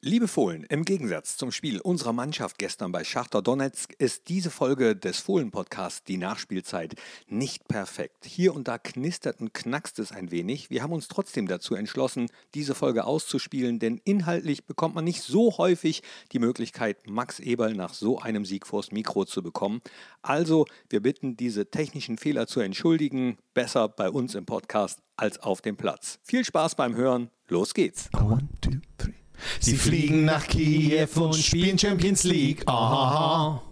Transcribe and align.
Liebe 0.00 0.28
Fohlen, 0.28 0.62
im 0.68 0.84
Gegensatz 0.84 1.36
zum 1.36 1.50
Spiel 1.50 1.80
unserer 1.80 2.12
Mannschaft 2.12 2.56
gestern 2.58 2.92
bei 2.92 3.02
Schachter 3.02 3.42
Donetsk 3.42 3.94
ist 3.98 4.28
diese 4.28 4.48
Folge 4.48 4.94
des 4.94 5.18
Fohlen-Podcasts, 5.18 6.04
die 6.04 6.18
Nachspielzeit, 6.18 6.94
nicht 7.26 7.66
perfekt. 7.66 8.24
Hier 8.24 8.54
und 8.54 8.68
da 8.68 8.78
knistert 8.78 9.40
und 9.40 9.52
knackst 9.52 9.98
es 9.98 10.12
ein 10.12 10.30
wenig. 10.30 10.70
Wir 10.70 10.84
haben 10.84 10.92
uns 10.92 11.08
trotzdem 11.08 11.48
dazu 11.48 11.74
entschlossen, 11.74 12.28
diese 12.54 12.76
Folge 12.76 13.06
auszuspielen, 13.06 13.80
denn 13.80 14.00
inhaltlich 14.04 14.66
bekommt 14.66 14.94
man 14.94 15.02
nicht 15.02 15.22
so 15.22 15.58
häufig 15.58 16.04
die 16.30 16.38
Möglichkeit, 16.38 17.08
Max 17.08 17.40
Eberl 17.40 17.74
nach 17.74 17.92
so 17.92 18.20
einem 18.20 18.44
Sieg 18.44 18.68
vors 18.68 18.92
Mikro 18.92 19.24
zu 19.24 19.42
bekommen. 19.42 19.82
Also, 20.22 20.66
wir 20.90 21.02
bitten, 21.02 21.36
diese 21.36 21.72
technischen 21.72 22.18
Fehler 22.18 22.46
zu 22.46 22.60
entschuldigen. 22.60 23.36
Besser 23.52 23.88
bei 23.88 24.08
uns 24.08 24.36
im 24.36 24.46
Podcast 24.46 25.00
als 25.16 25.40
auf 25.40 25.60
dem 25.60 25.76
Platz. 25.76 26.20
Viel 26.22 26.44
Spaß 26.44 26.76
beim 26.76 26.94
Hören. 26.94 27.30
Los 27.48 27.74
geht's. 27.74 28.08
One, 28.14 28.48
two, 28.60 28.78
three. 28.96 29.17
Sie 29.60 29.76
fliegen 29.76 30.24
nach 30.24 30.46
Kiew 30.46 31.08
und 31.16 31.36
spielen 31.36 31.78
Champions 31.78 32.24
League. 32.24 32.62
Aha. 32.66 33.62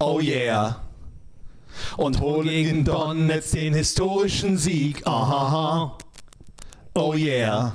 Oh 0.00 0.20
yeah. 0.20 0.82
Und 1.96 2.20
holen 2.20 2.48
gegen 2.48 2.84
Donetsk 2.84 3.52
den 3.52 3.74
historischen 3.74 4.56
Sieg. 4.56 5.06
Aha. 5.06 5.96
Oh 6.94 7.14
yeah. 7.14 7.72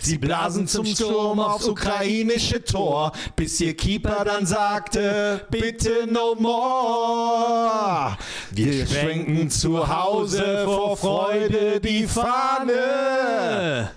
Sie 0.00 0.18
blasen 0.18 0.66
zum 0.66 0.84
Sturm 0.84 1.38
aufs 1.38 1.68
ukrainische 1.68 2.64
Tor, 2.64 3.12
bis 3.36 3.60
ihr 3.60 3.76
Keeper 3.76 4.24
dann 4.24 4.44
sagte, 4.46 5.46
bitte 5.50 6.08
no 6.10 6.34
more. 6.34 8.16
Wir 8.50 8.86
schwenken 8.86 9.50
zu 9.50 9.88
Hause 9.88 10.62
vor 10.64 10.96
Freude 10.96 11.80
die 11.80 12.06
Fahne. 12.06 13.90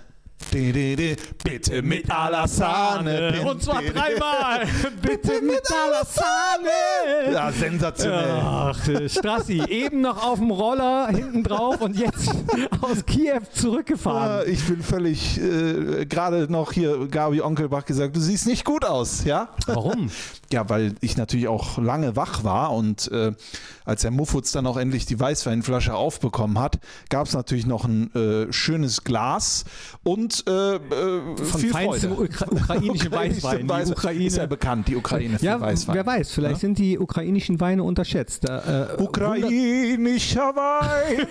Bitte 0.52 1.80
mit 1.80 2.10
Alassane. 2.10 3.42
Und 3.42 3.62
zwar 3.62 3.80
dreimal. 3.80 4.66
Bitte 5.00 5.40
mit 5.40 5.62
Alassane. 5.72 7.32
Ja, 7.32 7.50
sensationell. 7.50 8.42
Ach, 8.42 8.78
Strassi, 9.06 9.62
eben 9.68 10.02
noch 10.02 10.22
auf 10.22 10.38
dem 10.38 10.50
Roller 10.50 11.08
hinten 11.08 11.42
drauf 11.42 11.80
und 11.80 11.96
jetzt 11.96 12.28
aus 12.82 13.06
Kiew 13.06 13.40
zurückgefahren. 13.54 14.46
Ich 14.46 14.62
bin 14.66 14.82
völlig, 14.82 15.40
äh, 15.40 16.04
gerade 16.04 16.52
noch 16.52 16.72
hier 16.72 17.08
Gabi 17.08 17.40
Onkelbach 17.40 17.86
gesagt, 17.86 18.14
du 18.14 18.20
siehst 18.20 18.46
nicht 18.46 18.66
gut 18.66 18.84
aus, 18.84 19.24
ja? 19.24 19.48
Warum? 19.66 20.10
Ja, 20.52 20.68
weil 20.68 20.96
ich 21.00 21.16
natürlich 21.16 21.48
auch 21.48 21.78
lange 21.78 22.14
wach 22.14 22.44
war 22.44 22.72
und 22.72 23.10
äh, 23.10 23.32
als 23.84 24.02
der 24.02 24.10
Muffutz 24.10 24.52
dann 24.52 24.66
auch 24.66 24.76
endlich 24.76 25.06
die 25.06 25.18
Weißweinflasche 25.18 25.94
aufbekommen 25.94 26.58
hat, 26.58 26.78
gab 27.08 27.26
es 27.26 27.32
natürlich 27.32 27.66
noch 27.66 27.84
ein 27.84 28.14
äh, 28.14 28.52
schönes 28.52 29.04
Glas 29.04 29.64
und 30.04 30.41
äh, 30.46 30.76
äh, 30.76 31.36
Von 31.36 31.60
viel 31.60 31.70
Freude. 31.70 32.10
Ukra 32.10 32.46
ukrainischen 32.50 33.12
Weißwein. 33.12 33.66
Die 33.68 33.90
Ukraine. 33.92 34.24
Ist 34.26 34.36
ja 34.36 34.46
bekannt, 34.46 34.88
die 34.88 34.96
Ukraine 34.96 35.38
für 35.38 35.44
Ja, 35.44 35.60
Weißwein. 35.60 35.94
wer 35.96 36.06
weiß, 36.06 36.32
vielleicht 36.32 36.54
Ja? 36.54 36.58
sind 36.60 36.78
die 36.78 36.98
ukrainischen 36.98 37.60
Weine 37.60 37.82
unterschätzt. 37.84 38.44
Da, 38.48 38.94
äh, 38.98 39.02
Ukrainischer 39.02 40.54
Wein. 40.54 41.26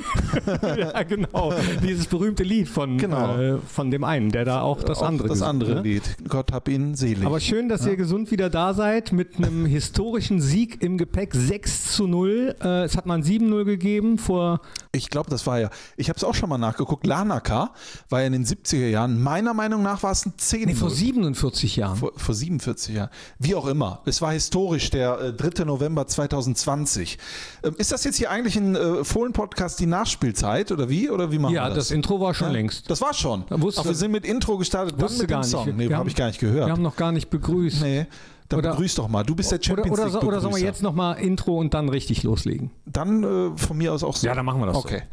Ja, 0.77 1.03
genau. 1.03 1.53
Dieses 1.83 2.07
berühmte 2.07 2.43
Lied 2.43 2.67
von, 2.69 2.97
Genau. 2.97 3.37
äh, 3.37 3.57
von 3.67 3.91
dem 3.91 4.03
einen, 4.03 4.29
der 4.31 4.45
da 4.45 4.61
auch 4.61 4.83
das 4.83 4.99
Auch 4.99 5.07
andere 5.07 5.27
das 5.29 5.41
andere 5.41 5.75
ne? 5.75 5.81
Lied. 5.81 6.03
Gott 6.27 6.51
hab 6.51 6.67
ihn 6.67 6.95
selig. 6.95 7.25
Aber 7.25 7.39
schön, 7.39 7.69
dass 7.69 7.85
ihr 7.85 7.95
gesund 7.95 8.31
wieder 8.31 8.49
da 8.49 8.73
seid 8.73 9.11
mit 9.11 9.37
einem 9.37 9.65
historischen 9.71 10.41
Sieg 10.41 10.81
im 10.81 10.97
Gepäck 10.97 11.33
6 11.33 11.93
zu 11.93 12.07
0. 12.07 12.55
Äh, 12.61 12.83
es 12.83 12.95
hat 12.97 13.05
mal 13.05 13.15
ein 13.15 13.23
7-0 13.23 13.65
gegeben 13.65 14.17
vor 14.17 14.61
Ich 14.91 15.09
glaube, 15.09 15.29
das 15.29 15.45
war 15.47 15.59
ja, 15.59 15.69
ich 15.97 16.09
habe 16.09 16.17
es 16.17 16.23
auch 16.23 16.33
schon 16.35 16.49
mal 16.49 16.57
nachgeguckt, 16.57 17.05
Lanaka 17.05 17.71
war 18.09 18.21
ja 18.21 18.27
in 18.27 18.33
den 18.33 18.45
70er 18.45 18.87
Jahren, 18.87 19.00
meiner 19.07 19.53
Meinung 19.53 19.83
nach 19.83 20.03
war 20.03 20.11
es 20.11 20.25
ein 20.25 20.33
10 20.37 20.65
nee, 20.65 20.73
vor 20.75 20.89
47 20.89 21.75
Jahren. 21.75 21.95
vor, 21.97 22.11
vor 22.15 22.35
47 22.35 22.95
Jahren. 22.95 23.09
Wie 23.39 23.55
auch 23.55 23.65
immer. 23.67 24.01
Es 24.05 24.21
war 24.21 24.31
historisch, 24.33 24.89
der 24.89 25.19
äh, 25.19 25.33
3. 25.33 25.65
November 25.65 26.07
2020. 26.07 27.17
Ähm, 27.63 27.75
ist 27.77 27.91
das 27.91 28.03
jetzt 28.03 28.17
hier 28.17 28.31
eigentlich 28.31 28.55
ein 28.57 28.75
äh, 28.75 29.03
Fohlen-Podcast, 29.03 29.79
die 29.79 29.85
Nachspielzeit 29.85 30.71
oder 30.71 30.89
wie? 30.89 31.09
Oder 31.09 31.31
wie 31.31 31.39
machen 31.39 31.53
ja, 31.55 31.65
wir 31.65 31.69
das? 31.69 31.87
das? 31.87 31.91
Intro 31.91 32.19
war 32.19 32.33
schon 32.33 32.47
Ja? 32.47 32.53
längst. 32.53 32.89
Das 32.89 33.01
war 33.01 33.13
schon. 33.13 33.43
Da 33.49 33.61
wusste- 33.61 33.81
Ach, 33.81 33.85
wir 33.85 33.95
sind 33.95 34.11
mit 34.11 34.25
Intro 34.25 34.57
gestartet, 34.57 34.99
Wusste 35.01 35.23
mit 35.23 35.29
gar 35.29 35.39
nicht. 35.39 35.49
Song. 35.49 35.65
Wir 35.65 35.73
Nee, 35.73 35.93
habe 35.93 36.09
ich 36.09 36.15
gar 36.15 36.27
nicht 36.27 36.39
gehört. 36.39 36.67
Wir 36.67 36.71
haben 36.73 36.81
noch 36.81 36.95
gar 36.95 37.11
nicht 37.11 37.29
begrüßt. 37.29 37.81
nee, 37.81 38.05
dann 38.49 38.59
Oder- 38.59 38.71
begrüß 38.71 38.95
doch 38.95 39.07
mal. 39.07 39.23
Du 39.23 39.33
bist 39.35 39.51
der 39.51 39.59
Oder, 39.59 39.65
Champions 39.65 39.99
oder, 39.99 40.09
so- 40.09 40.19
League 40.19 40.27
oder 40.27 40.41
sollen 40.41 40.55
wir 40.55 40.61
jetzt 40.61 40.81
nochmal 40.83 41.17
Intro 41.19 41.57
und 41.57 41.73
dann 41.73 41.89
richtig 41.89 42.23
loslegen? 42.23 42.71
Dann 42.85 43.23
äh, 43.23 43.57
von 43.57 43.77
mir 43.77 43.93
aus 43.93 44.03
auch 44.03 44.15
so. 44.15 44.27
Ja, 44.27 44.35
dann 44.35 44.45
machen 44.45 44.59
wir 44.59 44.65
das 44.67 44.75
so. 44.75 44.83
Okay. 44.83 45.03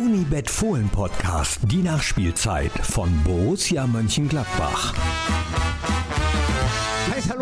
Unibet 0.00 0.50
Fohlen 0.50 0.90
Podcast, 0.90 1.60
die 1.62 1.82
Nachspielzeit 1.82 2.70
von 2.82 3.08
Borussia 3.24 3.86
Mönchengladbach. 3.86 4.92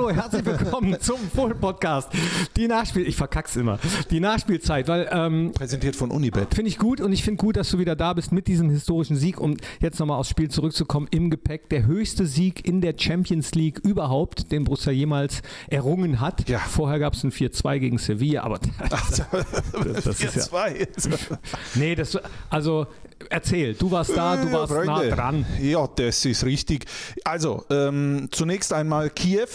Hallo, 0.04 0.14
herzlich 0.16 0.44
willkommen 0.44 0.96
zum 1.00 1.16
Full 1.34 1.54
Podcast. 1.54 2.10
Die 2.58 2.68
Nachspiel, 2.68 3.08
ich 3.08 3.16
verkack's 3.16 3.56
immer. 3.56 3.78
Die 4.10 4.20
Nachspielzeit, 4.20 4.86
weil 4.86 5.08
ähm, 5.10 5.52
Präsentiert 5.54 5.96
von 5.96 6.10
Unibet. 6.10 6.54
finde 6.54 6.68
ich 6.68 6.76
gut 6.76 7.00
und 7.00 7.10
ich 7.14 7.24
finde 7.24 7.38
gut, 7.42 7.56
dass 7.56 7.70
du 7.70 7.78
wieder 7.78 7.96
da 7.96 8.12
bist 8.12 8.30
mit 8.30 8.46
diesem 8.46 8.68
historischen 8.68 9.16
Sieg, 9.16 9.40
um 9.40 9.56
jetzt 9.80 9.98
nochmal 9.98 10.18
aufs 10.18 10.28
Spiel 10.28 10.50
zurückzukommen. 10.50 11.08
Im 11.10 11.30
Gepäck 11.30 11.70
der 11.70 11.86
höchste 11.86 12.26
Sieg 12.26 12.68
in 12.68 12.82
der 12.82 12.94
Champions 12.98 13.54
League 13.54 13.78
überhaupt, 13.78 14.52
den 14.52 14.64
Borussia 14.64 14.92
jemals 14.92 15.40
errungen 15.68 16.20
hat. 16.20 16.50
Ja. 16.50 16.58
Vorher 16.58 16.98
gab 16.98 17.14
es 17.14 17.24
ein 17.24 17.32
4-2 17.32 17.78
gegen 17.78 17.96
Sevilla, 17.96 18.42
aber 18.42 18.60
das 18.90 20.06
ist 20.06 20.20
ja, 20.20 20.28
4-2. 20.28 21.38
nee, 21.76 21.94
das 21.94 22.18
also 22.50 22.88
erzähl, 23.30 23.72
du 23.72 23.90
warst 23.90 24.14
da, 24.14 24.36
du 24.36 24.52
warst 24.52 24.70
Ja, 24.70 24.84
nah 24.84 24.96
Freunde. 24.96 25.16
dran. 25.16 25.46
Ja, 25.62 25.86
das 25.86 26.26
ist 26.26 26.44
richtig. 26.44 26.84
Also, 27.24 27.64
ähm, 27.70 28.28
zunächst 28.30 28.70
einmal 28.74 29.08
Kiew. 29.08 29.48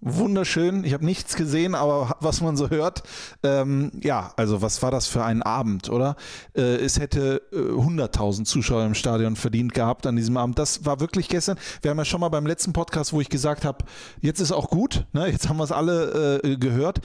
Wunderschön. 0.00 0.84
Ich 0.84 0.92
habe 0.92 1.04
nichts 1.04 1.36
gesehen, 1.36 1.74
aber 1.74 2.16
was 2.20 2.40
man 2.40 2.56
so 2.56 2.70
hört, 2.70 3.02
ähm, 3.42 3.90
ja, 4.02 4.32
also 4.36 4.60
was 4.60 4.82
war 4.82 4.90
das 4.90 5.06
für 5.06 5.24
ein 5.24 5.42
Abend, 5.42 5.88
oder? 5.88 6.16
Äh, 6.54 6.76
es 6.76 7.00
hätte 7.00 7.42
äh, 7.52 7.56
100.000 7.56 8.44
Zuschauer 8.44 8.84
im 8.84 8.94
Stadion 8.94 9.36
verdient 9.36 9.72
gehabt 9.72 10.06
an 10.06 10.16
diesem 10.16 10.36
Abend. 10.36 10.58
Das 10.58 10.84
war 10.84 11.00
wirklich 11.00 11.28
gestern. 11.28 11.58
Wir 11.80 11.90
haben 11.90 11.98
ja 11.98 12.04
schon 12.04 12.20
mal 12.20 12.28
beim 12.28 12.46
letzten 12.46 12.72
Podcast, 12.72 13.12
wo 13.12 13.20
ich 13.20 13.30
gesagt 13.30 13.64
habe, 13.64 13.84
jetzt 14.20 14.40
ist 14.40 14.52
auch 14.52 14.68
gut, 14.68 15.06
ne? 15.12 15.28
jetzt 15.28 15.48
haben 15.48 15.56
wir 15.56 15.64
es 15.64 15.72
alle 15.72 16.40
äh, 16.42 16.56
gehört. 16.56 17.00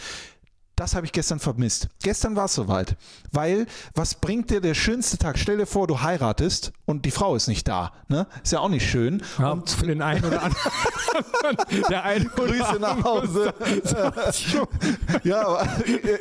Das 0.82 0.96
habe 0.96 1.06
ich 1.06 1.12
gestern 1.12 1.38
vermisst. 1.40 1.90
Gestern 2.02 2.36
war 2.36 2.46
es 2.46 2.56
soweit. 2.56 2.96
Weil, 3.32 3.68
was 3.94 4.16
bringt 4.16 4.50
dir 4.50 4.62
der 4.62 4.74
schönste 4.74 5.20
Tag? 5.20 5.38
Stell 5.38 5.60
dir 5.60 5.68
vor, 5.68 5.86
du 5.86 6.02
heiratest 6.02 6.74
und 6.88 7.06
die 7.06 7.12
Frau 7.12 7.36
ist 7.36 7.48
nicht 7.48 7.68
da. 7.68 7.92
Ne? 8.08 8.26
Ist 8.42 8.52
ja 8.52 8.62
auch 8.62 8.70
nicht 8.70 8.90
schön. 8.90 9.22
Ja, 9.38 9.56
für 9.64 9.86
den 9.86 10.02
einen 10.02 10.26
oder 10.26 10.42
anderen. 10.42 10.72
der 11.90 12.04
eine 12.04 12.26
oder 12.26 12.48
Grüße 12.48 12.80
nach 12.80 13.04
Hause. 13.04 13.54
ja, 15.24 15.62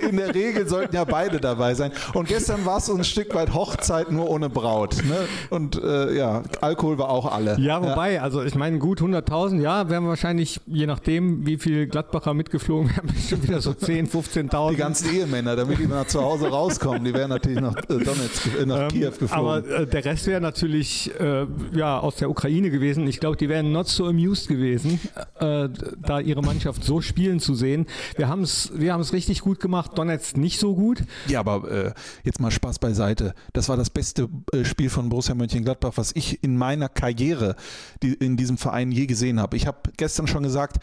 in 0.06 0.18
der 0.18 0.34
Regel 0.34 0.68
sollten 0.68 0.94
ja 0.94 1.04
beide 1.04 1.40
dabei 1.40 1.74
sein. 1.74 1.92
Und 2.12 2.28
gestern 2.28 2.66
war 2.66 2.76
es 2.76 2.86
so 2.86 2.94
ein 2.94 3.04
Stück 3.04 3.34
weit 3.34 3.54
Hochzeit 3.54 4.12
nur 4.12 4.28
ohne 4.28 4.50
Braut. 4.50 5.02
Ne? 5.04 5.26
Und 5.48 5.82
äh, 5.82 6.14
ja, 6.14 6.42
Alkohol 6.60 6.98
war 6.98 7.08
auch 7.08 7.32
alle. 7.32 7.58
Ja, 7.58 7.82
wobei, 7.82 8.20
also 8.20 8.42
ich 8.42 8.56
meine, 8.56 8.78
gut 8.78 9.00
100.000, 9.00 9.62
ja, 9.62 9.88
wären 9.88 10.06
wahrscheinlich, 10.06 10.60
je 10.66 10.84
nachdem, 10.84 11.46
wie 11.46 11.56
viel 11.56 11.86
Gladbacher 11.86 12.34
mitgeflogen 12.34 12.90
wären, 12.94 13.06
bestimmt 13.06 13.44
wieder 13.44 13.62
so 13.62 13.72
10, 13.72 14.06
15.000. 14.06 14.49
Die 14.50 14.76
ganzen 14.76 15.14
Ehemänner, 15.14 15.56
damit 15.56 15.78
die 15.78 15.86
nach 15.86 16.06
zu 16.06 16.20
Hause 16.20 16.48
rauskommen, 16.48 17.04
die 17.04 17.14
wären 17.14 17.30
natürlich 17.30 17.60
nach 17.60 17.76
äh, 17.76 17.98
Donetsk, 17.98 18.60
äh, 18.60 18.66
nach 18.66 18.88
Kiew 18.88 19.10
geflogen. 19.10 19.34
Aber 19.34 19.68
äh, 19.68 19.86
der 19.86 20.04
Rest 20.04 20.26
wäre 20.26 20.40
natürlich 20.40 21.10
äh, 21.18 21.46
ja, 21.72 21.98
aus 21.98 22.16
der 22.16 22.30
Ukraine 22.30 22.70
gewesen. 22.70 23.06
Ich 23.06 23.20
glaube, 23.20 23.36
die 23.36 23.48
wären 23.48 23.72
not 23.72 23.88
so 23.88 24.06
amused 24.06 24.48
gewesen, 24.48 25.00
äh, 25.38 25.68
da 25.98 26.20
ihre 26.20 26.42
Mannschaft 26.42 26.84
so 26.84 27.00
spielen 27.00 27.40
zu 27.40 27.54
sehen. 27.54 27.86
Wir 28.16 28.28
haben 28.28 28.42
es 28.42 28.72
wir 28.74 28.92
haben's 28.92 29.12
richtig 29.12 29.40
gut 29.40 29.60
gemacht, 29.60 29.96
Donetsk 29.96 30.36
nicht 30.36 30.58
so 30.58 30.74
gut. 30.74 31.02
Ja, 31.28 31.40
aber 31.40 31.70
äh, 31.70 31.92
jetzt 32.24 32.40
mal 32.40 32.50
Spaß 32.50 32.78
beiseite. 32.78 33.34
Das 33.52 33.68
war 33.68 33.76
das 33.76 33.90
beste 33.90 34.28
Spiel 34.64 34.90
von 34.90 35.08
Borussia 35.08 35.34
Mönchengladbach, 35.34 35.92
was 35.96 36.12
ich 36.14 36.42
in 36.42 36.56
meiner 36.56 36.88
Karriere 36.88 37.56
die, 38.02 38.14
in 38.14 38.36
diesem 38.36 38.58
Verein 38.58 38.92
je 38.92 39.06
gesehen 39.06 39.40
habe. 39.40 39.56
Ich 39.56 39.66
habe 39.66 39.78
gestern 39.96 40.26
schon 40.26 40.42
gesagt, 40.42 40.78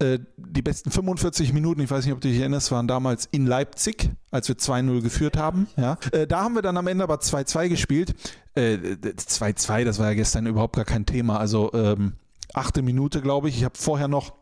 die 0.00 0.62
besten 0.62 0.90
45 0.90 1.52
Minuten, 1.52 1.80
ich 1.80 1.90
weiß 1.90 2.04
nicht, 2.04 2.14
ob 2.14 2.20
du 2.20 2.28
dich 2.28 2.38
erinnerst, 2.40 2.70
waren 2.72 2.88
damals 2.88 3.11
in 3.30 3.46
Leipzig, 3.46 4.10
als 4.30 4.48
wir 4.48 4.56
2-0 4.56 5.02
geführt 5.02 5.36
haben. 5.36 5.68
Ja. 5.76 5.98
Äh, 6.12 6.26
da 6.26 6.42
haben 6.42 6.54
wir 6.54 6.62
dann 6.62 6.76
am 6.76 6.86
Ende 6.86 7.04
aber 7.04 7.16
2-2 7.16 7.68
gespielt. 7.68 8.14
Äh, 8.54 8.76
2-2, 8.76 9.84
das 9.84 9.98
war 9.98 10.08
ja 10.08 10.14
gestern 10.14 10.46
überhaupt 10.46 10.76
gar 10.76 10.84
kein 10.84 11.06
Thema. 11.06 11.38
Also 11.38 11.72
ähm, 11.72 12.14
achte 12.54 12.82
Minute, 12.82 13.20
glaube 13.20 13.48
ich. 13.48 13.56
Ich 13.56 13.64
habe 13.64 13.78
vorher 13.78 14.08
noch 14.08 14.34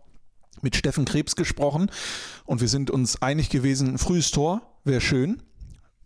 mit 0.63 0.77
Steffen 0.77 1.05
Krebs 1.05 1.37
gesprochen 1.37 1.91
und 2.45 2.61
wir 2.61 2.69
sind 2.69 2.91
uns 2.91 3.23
einig 3.23 3.51
gewesen, 3.51 3.99
frühes 3.99 4.31
Tor 4.31 4.63
wäre 4.85 5.01
schön. 5.01 5.43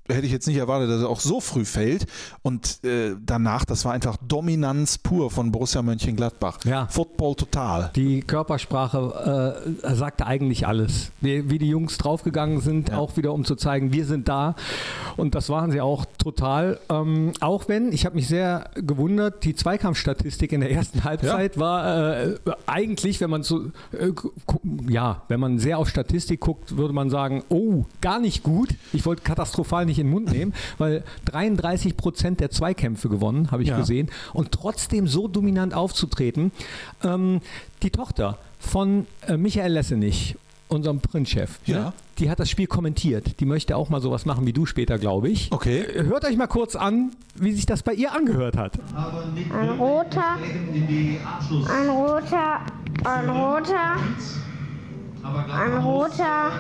Hätte 0.06 0.27
ich 0.27 0.33
jetzt 0.33 0.47
nicht 0.47 0.59
erwartet, 0.59 0.91
dass 0.91 1.01
er 1.01 1.09
auch 1.09 1.21
so 1.21 1.41
früh 1.41 1.65
fällt. 1.65 2.06
Und 2.43 2.85
äh, 2.85 3.17
danach, 3.25 3.65
das 3.65 3.87
war 3.87 3.93
einfach 3.93 4.19
Dominanz 4.19 4.99
pur 4.99 5.31
von 5.31 5.51
Borussia 5.51 5.81
Mönchengladbach. 5.81 6.59
Ja. 6.65 6.87
Football 6.89 7.37
total. 7.37 7.91
Die 7.97 8.21
Körpersprache 8.21 9.73
äh, 9.83 9.95
sagte 9.95 10.27
eigentlich 10.27 10.67
alles. 10.67 11.11
Wie, 11.23 11.49
wie 11.51 11.59
die 11.59 11.69
Jungs 11.69 11.97
draufgegangen 11.97 12.61
sind, 12.61 12.91
Ja. 12.91 12.99
auch 12.99 13.17
wieder 13.17 13.33
um 13.33 13.47
zu 13.47 13.56
zeigen, 13.56 13.95
wir 13.95 14.05
sind 14.05 14.29
da. 14.29 14.56
Und 15.17 15.35
das 15.35 15.49
waren 15.49 15.71
sie 15.71 15.81
auch 15.81 16.05
total. 16.19 16.79
Ähm, 16.91 17.33
auch 17.41 17.69
wenn, 17.69 17.91
ich 17.91 18.05
habe 18.05 18.17
mich 18.17 18.29
sehr 18.29 18.71
gewundert, 18.75 19.45
die 19.45 19.55
Zweikampfstatistik 19.55 20.53
in 20.53 20.61
der 20.61 20.71
ersten 20.71 21.05
Halbzeit 21.05 21.55
ja. 21.56 21.61
war 21.61 22.19
äh, 22.25 22.35
eigentlich, 22.67 23.23
wenn 23.23 23.31
man 23.31 23.43
so, 23.43 23.67
äh, 23.93 24.12
ja, 24.87 25.23
wenn 25.29 25.41
man 25.41 25.59
sehr 25.59 25.79
auf 25.79 25.89
Statistik 25.89 26.41
guckt, 26.41 26.77
würde 26.77 26.93
man 26.93 27.09
sagen, 27.09 27.43
oh, 27.49 27.85
gar 28.03 28.21
nicht 28.21 28.43
gut. 28.43 28.69
Ich 28.93 29.06
wollte 29.06 29.23
katastrophal 29.23 29.87
nicht 29.87 29.94
in 29.99 30.06
den 30.06 30.12
Mund 30.12 30.32
nehmen, 30.32 30.55
weil 30.79 31.05
33 31.26 31.96
Prozent 31.96 32.41
der 32.41 32.50
Zweikämpfe 32.50 33.08
gewonnen, 33.08 33.50
habe 33.50 33.62
ich 33.62 33.70
ja. 33.70 33.79
gesehen. 33.79 34.11
Und 34.32 34.52
trotzdem 34.52 35.06
so 35.06 35.29
dominant 35.29 35.75
aufzutreten. 35.75 36.52
Ähm, 37.02 37.41
die 37.82 37.91
Tochter 37.91 38.38
von 38.58 39.06
äh, 39.26 39.37
Michael 39.37 39.73
Lessenich 39.73 40.37
unserem 40.69 41.00
Printchef. 41.00 41.61
Ja. 41.67 41.79
Ne? 41.79 41.93
Die 42.19 42.31
hat 42.31 42.38
das 42.41 42.49
Spiel 42.50 42.67
kommentiert. 42.67 43.41
Die 43.41 43.44
möchte 43.44 43.76
auch 43.76 43.88
mal 43.88 44.00
sowas 44.00 44.25
machen 44.26 44.46
wie 44.46 44.52
du 44.52 44.67
später, 44.67 44.99
glaube 44.99 45.29
ich. 45.29 45.50
Okay. 45.52 45.85
Hört 45.94 46.25
euch 46.25 46.37
mal 46.37 46.46
kurz 46.46 46.76
an, 46.76 47.11
wie 47.35 47.52
sich 47.52 47.67
das 47.67 47.82
bei 47.82 47.93
ihr 47.94 48.12
angehört 48.12 48.56
hat. 48.56 48.79
Ein 48.94 49.70
roter, 49.79 50.38
ein 51.69 51.88
roter, 51.88 52.61
ein 53.05 53.29
roter, 53.29 53.96
ein 55.52 55.79
roter, 55.79 56.52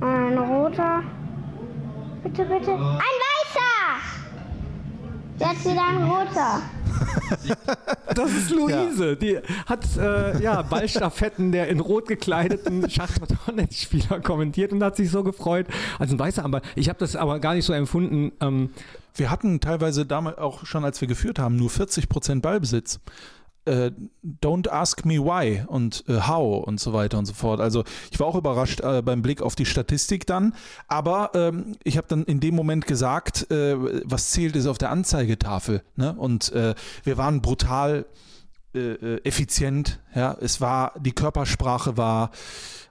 ein 0.00 0.38
roter, 0.38 1.02
bitte, 2.22 2.44
bitte, 2.44 2.72
ein 2.72 3.16
weißer! 3.24 3.76
Jetzt 5.38 5.64
wieder 5.64 5.86
ein 5.86 6.02
roter. 6.04 6.62
Das 8.14 8.30
ist 8.32 8.50
Luise. 8.50 9.10
Ja. 9.10 9.14
Die 9.16 9.38
hat 9.66 9.84
äh, 9.98 10.42
ja, 10.42 10.62
Ballstaffetten 10.62 11.52
der 11.52 11.68
in 11.68 11.80
rot 11.80 12.08
gekleideten 12.08 12.88
Schachtel-Spieler 12.90 14.20
kommentiert 14.20 14.72
und 14.72 14.82
hat 14.82 14.96
sich 14.96 15.10
so 15.10 15.22
gefreut. 15.22 15.66
Also 15.98 16.14
ein 16.14 16.18
weißer 16.18 16.42
aber 16.42 16.62
Ich 16.76 16.88
habe 16.88 16.98
das 16.98 17.14
aber 17.14 17.40
gar 17.40 17.52
nicht 17.52 17.66
so 17.66 17.74
empfunden. 17.74 18.32
Ähm, 18.40 18.70
wir 19.14 19.30
hatten 19.30 19.60
teilweise 19.60 20.06
damals 20.06 20.38
auch 20.38 20.64
schon, 20.64 20.84
als 20.86 21.00
wir 21.02 21.08
geführt 21.08 21.38
haben, 21.38 21.56
nur 21.56 21.68
40 21.68 22.08
Prozent 22.08 22.40
Ballbesitz 22.40 23.00
äh, 23.66 23.90
Don't 24.42 24.68
Ask 24.68 25.04
Me 25.04 25.18
Why 25.18 25.64
und 25.66 26.04
äh, 26.08 26.20
How 26.20 26.66
und 26.66 26.80
so 26.80 26.92
weiter 26.92 27.18
und 27.18 27.26
so 27.26 27.34
fort. 27.34 27.60
Also 27.60 27.84
ich 28.10 28.18
war 28.18 28.26
auch 28.26 28.34
überrascht 28.34 28.80
äh, 28.80 29.02
beim 29.02 29.22
Blick 29.22 29.42
auf 29.42 29.54
die 29.54 29.66
Statistik 29.66 30.26
dann, 30.26 30.54
aber 30.88 31.30
ähm, 31.34 31.76
ich 31.84 31.96
habe 31.96 32.06
dann 32.08 32.24
in 32.24 32.40
dem 32.40 32.54
Moment 32.54 32.86
gesagt, 32.86 33.50
äh, 33.50 33.76
was 34.04 34.30
zählt 34.30 34.56
ist 34.56 34.66
auf 34.66 34.78
der 34.78 34.90
Anzeigetafel. 34.90 35.82
Ne? 35.96 36.14
Und 36.16 36.52
äh, 36.52 36.74
wir 37.04 37.16
waren 37.16 37.42
brutal 37.42 38.06
äh, 38.76 39.16
effizient. 39.24 40.00
Ja, 40.14 40.36
es 40.40 40.60
war 40.60 40.92
die 40.98 41.12
Körpersprache 41.12 41.96
war 41.96 42.30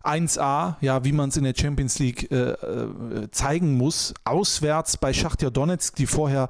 1A, 0.06 0.76
ja, 0.82 1.04
wie 1.04 1.12
man 1.12 1.30
es 1.30 1.38
in 1.38 1.44
der 1.44 1.56
Champions 1.58 2.00
League 2.00 2.32
äh, 2.32 2.52
äh, 2.52 3.32
zeigen 3.32 3.76
muss. 3.76 4.14
Auswärts 4.24 4.98
bei 4.98 5.14
Schachtja 5.14 5.50
Donetsk, 5.50 5.96
die 5.96 6.06
vorher 6.06 6.48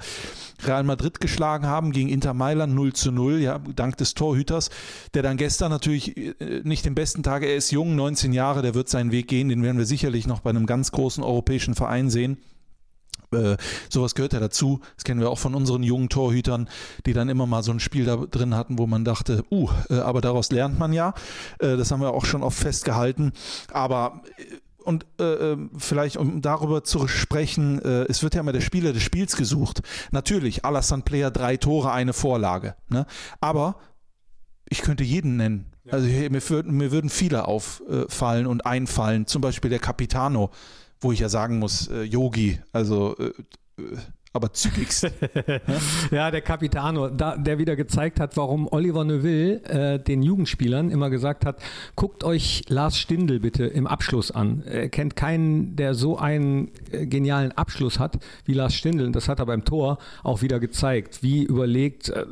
Real 0.63 0.83
Madrid 0.83 1.21
geschlagen 1.21 1.65
haben, 1.65 1.91
gegen 1.91 2.09
Inter 2.09 2.33
Mailand 2.33 2.75
0 2.75 2.93
zu 2.93 3.11
0, 3.11 3.39
ja, 3.39 3.59
dank 3.59 3.97
des 3.97 4.13
Torhüters, 4.13 4.69
der 5.13 5.23
dann 5.23 5.37
gestern 5.37 5.71
natürlich 5.71 6.17
äh, 6.17 6.61
nicht 6.63 6.85
den 6.85 6.95
besten 6.95 7.23
Tage, 7.23 7.47
er 7.47 7.55
ist 7.55 7.71
jung, 7.71 7.95
19 7.95 8.33
Jahre, 8.33 8.61
der 8.61 8.75
wird 8.75 8.89
seinen 8.89 9.11
Weg 9.11 9.27
gehen, 9.27 9.49
den 9.49 9.63
werden 9.63 9.77
wir 9.77 9.85
sicherlich 9.85 10.27
noch 10.27 10.41
bei 10.41 10.49
einem 10.49 10.65
ganz 10.65 10.91
großen 10.91 11.23
europäischen 11.23 11.75
Verein 11.75 12.09
sehen. 12.09 12.37
Äh, 13.35 13.57
sowas 13.89 14.15
gehört 14.15 14.33
ja 14.33 14.39
dazu. 14.39 14.79
Das 14.95 15.03
kennen 15.03 15.19
wir 15.19 15.29
auch 15.29 15.39
von 15.39 15.55
unseren 15.55 15.83
jungen 15.83 16.09
Torhütern, 16.09 16.69
die 17.05 17.13
dann 17.13 17.29
immer 17.29 17.45
mal 17.45 17.63
so 17.63 17.71
ein 17.71 17.79
Spiel 17.79 18.05
da 18.05 18.15
drin 18.17 18.55
hatten, 18.55 18.77
wo 18.77 18.87
man 18.87 19.05
dachte, 19.05 19.43
uh, 19.51 19.69
äh, 19.89 19.99
aber 19.99 20.21
daraus 20.21 20.51
lernt 20.51 20.79
man 20.79 20.93
ja. 20.93 21.13
Äh, 21.59 21.77
das 21.77 21.91
haben 21.91 22.01
wir 22.01 22.11
auch 22.13 22.25
schon 22.25 22.43
oft 22.43 22.57
festgehalten. 22.57 23.33
Aber 23.71 24.21
äh, 24.37 24.43
und 24.85 25.05
äh, 25.19 25.23
ähm, 25.23 25.71
vielleicht 25.77 26.15
um 26.17 26.41
darüber 26.41 26.83
zu 26.83 27.07
sprechen, 27.07 27.81
äh, 27.81 28.03
es 28.03 28.21
wird 28.21 28.35
ja 28.35 28.41
immer 28.41 28.53
der 28.53 28.61
Spieler 28.61 28.93
des 28.93 29.01
Spiels 29.01 29.35
gesucht. 29.35 29.81
Natürlich, 30.11 30.63
Alassane 30.63 31.01
Player 31.01 31.31
drei 31.31 31.57
Tore, 31.57 31.91
eine 31.91 32.13
Vorlage. 32.13 32.75
Ne? 32.89 33.07
Aber 33.41 33.77
ich 34.69 34.81
könnte 34.81 35.03
jeden 35.03 35.37
nennen. 35.37 35.71
Ja. 35.85 35.93
Also 35.93 36.07
mir, 36.07 36.63
mir 36.63 36.91
würden 36.91 37.09
viele 37.09 37.47
auffallen 37.47 38.45
und 38.45 38.65
einfallen. 38.65 39.25
Zum 39.25 39.41
Beispiel 39.41 39.69
der 39.69 39.79
Capitano 39.79 40.51
wo 41.01 41.11
ich 41.11 41.19
ja 41.19 41.29
sagen 41.29 41.59
muss, 41.59 41.87
äh, 41.87 42.03
Yogi, 42.03 42.59
also 42.71 43.15
äh, 43.17 43.31
äh 43.81 43.97
aber 44.35 44.51
zügigst. 44.51 45.09
ja, 46.11 46.29
der 46.29 46.41
Capitano, 46.41 47.07
da, 47.07 47.37
der 47.37 47.57
wieder 47.57 47.77
gezeigt 47.77 48.19
hat, 48.19 48.35
warum 48.35 48.67
Oliver 48.69 49.05
Neuville 49.05 49.63
äh, 49.63 49.97
den 49.97 50.21
Jugendspielern 50.21 50.91
immer 50.91 51.09
gesagt 51.09 51.45
hat, 51.45 51.61
guckt 51.95 52.25
euch 52.25 52.63
Lars 52.67 52.97
Stindl 52.97 53.39
bitte 53.39 53.65
im 53.65 53.87
Abschluss 53.87 54.31
an. 54.31 54.61
Er 54.65 54.89
kennt 54.89 55.15
keinen, 55.15 55.77
der 55.77 55.93
so 55.93 56.17
einen 56.17 56.71
äh, 56.91 57.05
genialen 57.05 57.53
Abschluss 57.53 57.97
hat 57.97 58.17
wie 58.43 58.53
Lars 58.53 58.75
Stindl. 58.75 59.09
Das 59.13 59.29
hat 59.29 59.39
er 59.39 59.45
beim 59.45 59.63
Tor 59.63 59.99
auch 60.21 60.41
wieder 60.41 60.59
gezeigt, 60.59 61.23
wie 61.23 61.43
überlegt, 61.43 62.09
äh, 62.09 62.25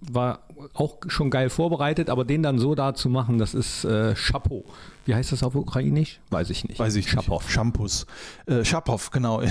war 0.00 0.40
auch 0.74 0.98
schon 1.08 1.30
geil 1.30 1.50
vorbereitet, 1.50 2.10
aber 2.10 2.24
den 2.24 2.42
dann 2.42 2.58
so 2.58 2.74
da 2.74 2.94
zu 2.94 3.08
machen, 3.08 3.38
das 3.38 3.54
ist 3.54 3.84
äh, 3.84 4.14
Chapeau. 4.14 4.64
Wie 5.06 5.14
heißt 5.14 5.32
das 5.32 5.42
auf 5.42 5.54
Ukrainisch? 5.54 6.20
Weiß 6.30 6.50
ich 6.50 6.64
nicht. 6.68 6.78
Weiß 6.78 6.94
ich 6.94 7.10
Schapov. 7.10 7.42
nicht. 7.42 7.52
Shampoos. 7.52 8.06
Äh, 8.46 8.64
Schapov, 8.64 9.10
genau. 9.10 9.42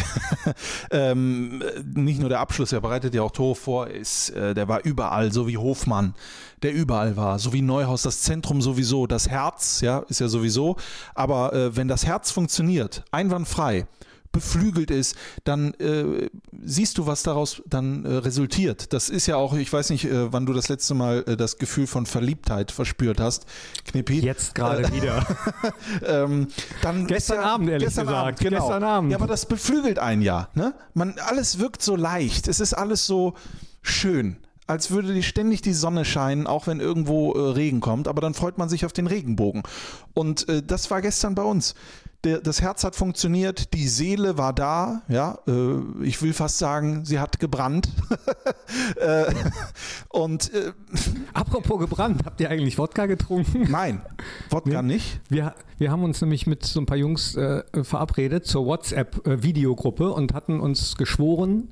ähm, 0.92 1.64
nicht 1.84 2.20
nur 2.20 2.30
der 2.30 2.40
Abschluss, 2.40 2.72
er 2.72 2.82
bereitet 2.82 3.14
ja 3.14 3.24
auch 3.24 3.32
Tore 3.32 3.56
vor, 3.56 3.88
ist, 3.88 4.30
äh, 4.30 4.54
der 4.54 4.68
war 4.68 4.86
überall, 4.86 5.32
so 5.32 5.48
wie 5.48 5.58
Hofmann, 5.58 6.14
der 6.62 6.74
überall 6.74 7.18
war, 7.18 7.40
so 7.40 7.52
wie 7.52 7.62
Neuhaus, 7.62 8.04
das 8.04 8.22
Zentrum 8.22 8.62
sowieso, 8.62 9.08
das 9.08 9.28
Herz, 9.28 9.82
ja, 9.82 10.00
ist 10.08 10.20
ja 10.20 10.28
sowieso. 10.28 10.78
Aber 11.16 11.54
äh, 11.54 11.76
wenn 11.76 11.88
das 11.88 12.06
Herz 12.06 12.32
funktioniert, 12.32 13.04
einwandfrei, 13.12 13.88
beflügelt 14.31 14.92
ist, 14.92 15.16
dann 15.44 15.74
äh, 15.76 16.30
siehst 16.64 16.98
du, 16.98 17.08
was 17.08 17.24
daraus 17.24 17.62
dann 17.68 18.06
äh, 18.06 18.14
resultiert. 18.16 18.94
Das 18.94 19.10
ist 19.10 19.26
ja 19.26 19.38
auch, 19.38 19.54
ich 19.54 19.72
weiß 19.72 19.90
nicht, 19.90 20.06
äh, 20.06 20.31
wann 20.31 20.46
du 20.46 20.54
das 20.54 20.70
letzte 20.70 20.94
Mal 20.94 21.24
äh, 21.28 21.38
das 21.38 21.58
Gefühl 21.58 21.88
von 21.88 22.06
Verliebtheit 22.06 22.72
verspürt 22.72 23.20
hast, 23.20 23.46
Knippi. 23.86 24.20
Jetzt 24.20 24.56
gerade 24.56 24.84
äh, 24.84 24.94
wieder. 24.94 25.26
ähm, 26.06 26.48
dann 26.81 27.08
gestern 27.08 27.42
ja, 27.42 27.54
Abend, 27.54 27.70
ehrlich 27.70 27.88
gestern 27.88 28.08
gesagt. 28.08 28.28
Abend, 28.28 28.40
genau. 28.40 28.68
Gestern 28.68 28.84
Abend. 28.84 29.12
Ja, 29.12 29.18
aber 29.18 29.28
das 29.28 29.46
beflügelt 29.46 30.00
einen 30.00 30.22
ja. 30.22 30.50
Ne? 30.54 30.74
Man, 30.94 31.16
alles 31.28 31.60
wirkt 31.60 31.82
so 31.82 31.96
leicht. 31.96 32.48
Es 32.48 32.60
ist 32.60 32.74
alles 32.74 33.06
so 33.06 33.34
schön 33.82 34.38
als 34.68 34.92
würde 34.92 35.16
die 35.16 35.24
ständig 35.24 35.64
die 35.64 35.74
Sonne 35.74 36.06
scheinen, 36.06 36.46
auch 36.46 36.68
wenn 36.68 36.80
irgendwo 36.80 37.34
äh, 37.34 37.54
Regen 37.54 37.80
kommt, 37.80 38.08
aber 38.08 38.22
dann 38.22 38.36
freut 38.36 38.60
man 38.60 38.70
sich 38.70 38.86
auf 38.86 38.94
den 38.94 39.08
Regenbogen. 39.08 39.64
Und 40.14 40.48
äh, 40.48 40.62
das 40.62 40.92
war 40.92 41.02
gestern 41.02 41.34
bei 41.34 41.42
uns 41.42 41.74
der, 42.24 42.39
das 42.39 42.62
Herz 42.62 42.83
hat 42.83 42.95
funktioniert, 42.95 43.74
die 43.74 43.88
Seele 43.88 44.38
war 44.38 44.51
da, 44.54 45.04
ja, 45.07 45.39
äh, 45.48 46.04
ich 46.04 46.21
will 46.21 46.33
fast 46.33 46.57
sagen, 46.57 47.06
sie 47.06 47.19
hat 47.19 47.39
gebrannt. 47.39 47.89
äh, 48.98 49.33
und 50.10 50.54
äh, 50.54 50.74
apropos 51.33 51.79
gebrannt, 51.79 52.24
habt 52.25 52.41
ihr 52.41 52.50
eigentlich 52.50 52.77
Wodka 52.77 53.05
getrunken? 53.05 53.72
Nein, 53.72 54.01
Wodka 54.50 54.82
nee. 54.82 54.96
nicht. 54.96 55.22
Wir, 55.29 55.55
wir 55.77 55.91
haben 55.91 56.03
uns 56.03 56.20
nämlich 56.20 56.46
mit 56.46 56.65
so 56.65 56.82
ein 56.82 56.86
paar 56.86 56.98
Jungs 56.98 57.36
äh, 57.36 57.63
verabredet 57.84 58.46
zur 58.46 58.65
WhatsApp-Videogruppe 58.65 60.12
und 60.12 60.34
hatten 60.34 60.60
uns 60.60 60.98
geschworen, 60.98 61.70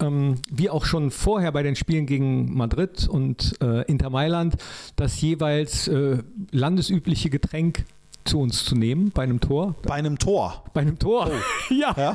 ähm, 0.00 0.36
wie 0.50 0.70
auch 0.70 0.86
schon 0.86 1.12
vorher 1.12 1.52
bei 1.52 1.62
den 1.62 1.76
Spielen 1.76 2.06
gegen 2.06 2.52
Madrid 2.56 3.06
und 3.08 3.54
äh, 3.62 3.82
Inter 3.82 4.10
Mailand, 4.10 4.56
das 4.96 5.20
jeweils 5.20 5.86
äh, 5.86 6.18
landesübliche 6.50 7.30
Getränk 7.30 7.84
zu 8.24 8.40
uns 8.40 8.64
zu 8.64 8.74
nehmen 8.74 9.10
bei 9.10 9.22
einem 9.22 9.40
Tor. 9.40 9.74
Bei 9.82 9.94
einem 9.94 10.18
Tor? 10.18 10.64
Bei 10.72 10.80
einem 10.80 10.98
Tor, 10.98 11.30
oh. 11.30 11.72
ja. 11.74 11.94
ja. 11.96 12.14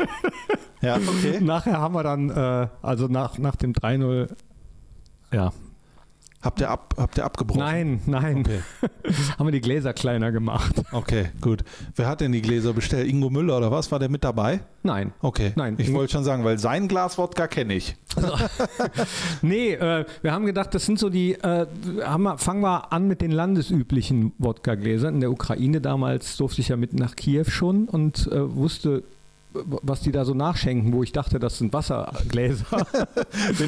ja. 0.81 0.95
okay. 0.97 1.39
Nachher 1.41 1.79
haben 1.79 1.93
wir 1.93 2.03
dann, 2.03 2.29
äh, 2.29 2.67
also 2.81 3.07
nach, 3.07 3.37
nach 3.37 3.55
dem 3.55 3.73
3-0, 3.73 4.29
ja, 5.31 5.51
Habt 6.41 6.61
ihr, 6.61 6.69
ab, 6.69 6.95
habt 6.97 7.17
ihr 7.17 7.25
abgebrochen? 7.25 7.59
Nein, 7.59 8.01
nein. 8.05 8.39
Okay. 8.39 8.59
Haben 9.37 9.47
wir 9.47 9.51
die 9.51 9.59
Gläser 9.59 9.91
kleiner 9.91 10.31
gemacht. 10.31 10.73
Okay, 10.93 11.31
gut. 11.41 11.65
Wer 11.95 12.07
hat 12.07 12.21
denn 12.21 12.31
die 12.31 12.41
Gläser 12.41 12.71
bestellt? 12.71 13.09
Ingo 13.09 13.29
Müller 13.29 13.57
oder 13.57 13.71
was? 13.71 13.91
War 13.91 13.99
der 13.99 14.07
mit 14.07 14.23
dabei? 14.23 14.61
Nein. 14.81 15.11
Okay. 15.19 15.51
Nein. 15.57 15.75
Ich 15.77 15.91
wollte 15.91 16.13
schon 16.13 16.23
sagen, 16.23 16.45
weil 16.45 16.57
sein 16.57 16.87
Glas 16.87 17.17
Wodka 17.17 17.47
kenne 17.47 17.73
ich. 17.73 17.97
Also, 18.15 18.35
nee, 19.41 19.73
äh, 19.73 20.05
wir 20.21 20.31
haben 20.31 20.45
gedacht, 20.45 20.73
das 20.73 20.85
sind 20.85 20.97
so 20.97 21.09
die, 21.09 21.33
äh, 21.33 21.67
wir, 21.83 22.37
fangen 22.37 22.61
wir 22.61 22.93
an 22.93 23.09
mit 23.09 23.19
den 23.19 23.31
landesüblichen 23.31 24.31
Wodka-Gläsern. 24.37 25.15
In 25.15 25.19
der 25.19 25.31
Ukraine 25.31 25.81
damals 25.81 26.37
durfte 26.37 26.61
ich 26.61 26.69
ja 26.69 26.77
mit 26.77 26.93
nach 26.93 27.17
Kiew 27.17 27.49
schon 27.49 27.89
und 27.89 28.27
äh, 28.31 28.55
wusste 28.55 29.03
was 29.65 30.01
die 30.01 30.11
da 30.11 30.25
so 30.25 30.33
nachschenken, 30.33 30.93
wo 30.93 31.03
ich 31.03 31.11
dachte, 31.11 31.39
das 31.39 31.57
sind 31.57 31.73
Wassergläser. 31.73 32.65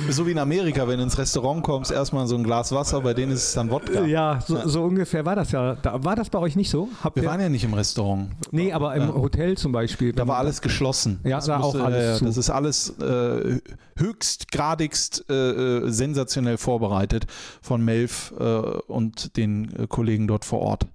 so 0.10 0.27
wie 0.27 0.31
in 0.31 0.39
Amerika, 0.39 0.88
wenn 0.88 0.98
du 0.98 1.03
ins 1.03 1.17
Restaurant 1.17 1.63
kommst, 1.63 1.91
erstmal 1.91 2.27
so 2.27 2.36
ein 2.36 2.43
Glas 2.43 2.71
Wasser, 2.71 3.01
bei 3.01 3.13
denen 3.13 3.31
ist 3.31 3.43
es 3.43 3.53
dann 3.53 3.69
Wodka. 3.69 4.05
Ja, 4.05 4.39
so, 4.45 4.55
ja. 4.55 4.67
so 4.67 4.83
ungefähr 4.83 5.25
war 5.25 5.36
das 5.36 5.51
ja. 5.51 5.75
Da, 5.75 6.03
war 6.03 6.15
das 6.15 6.29
bei 6.29 6.39
euch 6.39 6.55
nicht 6.55 6.69
so? 6.69 6.89
Habt 7.03 7.15
Wir 7.15 7.25
waren 7.25 7.41
ja 7.41 7.50
nicht 7.50 7.63
im 7.63 7.74
Restaurant. 7.74 8.31
Nee, 8.51 8.71
aber 8.74 8.95
im 8.95 9.03
ja. 9.03 9.13
Hotel 9.13 9.57
zum 9.57 9.71
Beispiel. 9.71 10.13
Da 10.13 10.27
war 10.27 10.38
alles 10.38 10.62
geschlossen. 10.62 11.19
Ja, 11.24 11.38
das 11.38 11.45
da 11.45 11.60
musste, 11.60 11.81
auch 11.81 11.86
alles 11.86 12.19
zu. 12.19 12.25
Das 12.25 12.38
ist 12.38 12.50
alles 12.50 12.89
äh, 13.00 13.60
höchstgradigst 13.98 15.25
äh, 15.29 15.33
äh, 15.33 15.89
sensationell 15.91 16.57
vorbereitet 16.57 17.27
von 17.62 17.83
Melf 17.83 18.33
äh, 18.39 18.43
und 18.43 19.38
den 19.38 19.75
äh, 19.75 19.88
Kollegen 19.88 20.27
dort 20.27 20.45
vor 20.45 20.60
Ort. 20.60 20.88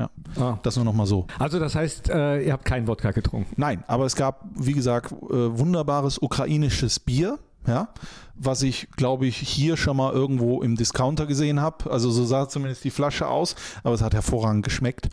Ja. 0.00 0.10
Ah. 0.42 0.58
Das 0.62 0.76
nur 0.76 0.84
noch 0.84 0.94
mal 0.94 1.06
so. 1.06 1.26
Also 1.38 1.58
das 1.58 1.74
heißt, 1.74 2.08
äh, 2.08 2.42
ihr 2.42 2.52
habt 2.52 2.64
keinen 2.64 2.86
Wodka 2.86 3.10
getrunken. 3.10 3.52
Nein, 3.56 3.84
aber 3.86 4.06
es 4.06 4.16
gab, 4.16 4.46
wie 4.54 4.72
gesagt, 4.72 5.12
äh, 5.12 5.16
wunderbares 5.18 6.18
ukrainisches 6.18 7.00
Bier, 7.00 7.38
ja, 7.66 7.88
was 8.34 8.62
ich, 8.62 8.88
glaube 8.96 9.26
ich, 9.26 9.36
hier 9.36 9.76
schon 9.76 9.98
mal 9.98 10.12
irgendwo 10.12 10.62
im 10.62 10.76
Discounter 10.76 11.26
gesehen 11.26 11.60
habe. 11.60 11.90
Also 11.90 12.10
so 12.10 12.24
sah 12.24 12.48
zumindest 12.48 12.82
die 12.84 12.90
Flasche 12.90 13.28
aus, 13.28 13.54
aber 13.82 13.94
es 13.94 14.00
hat 14.00 14.14
hervorragend 14.14 14.64
geschmeckt. 14.64 15.08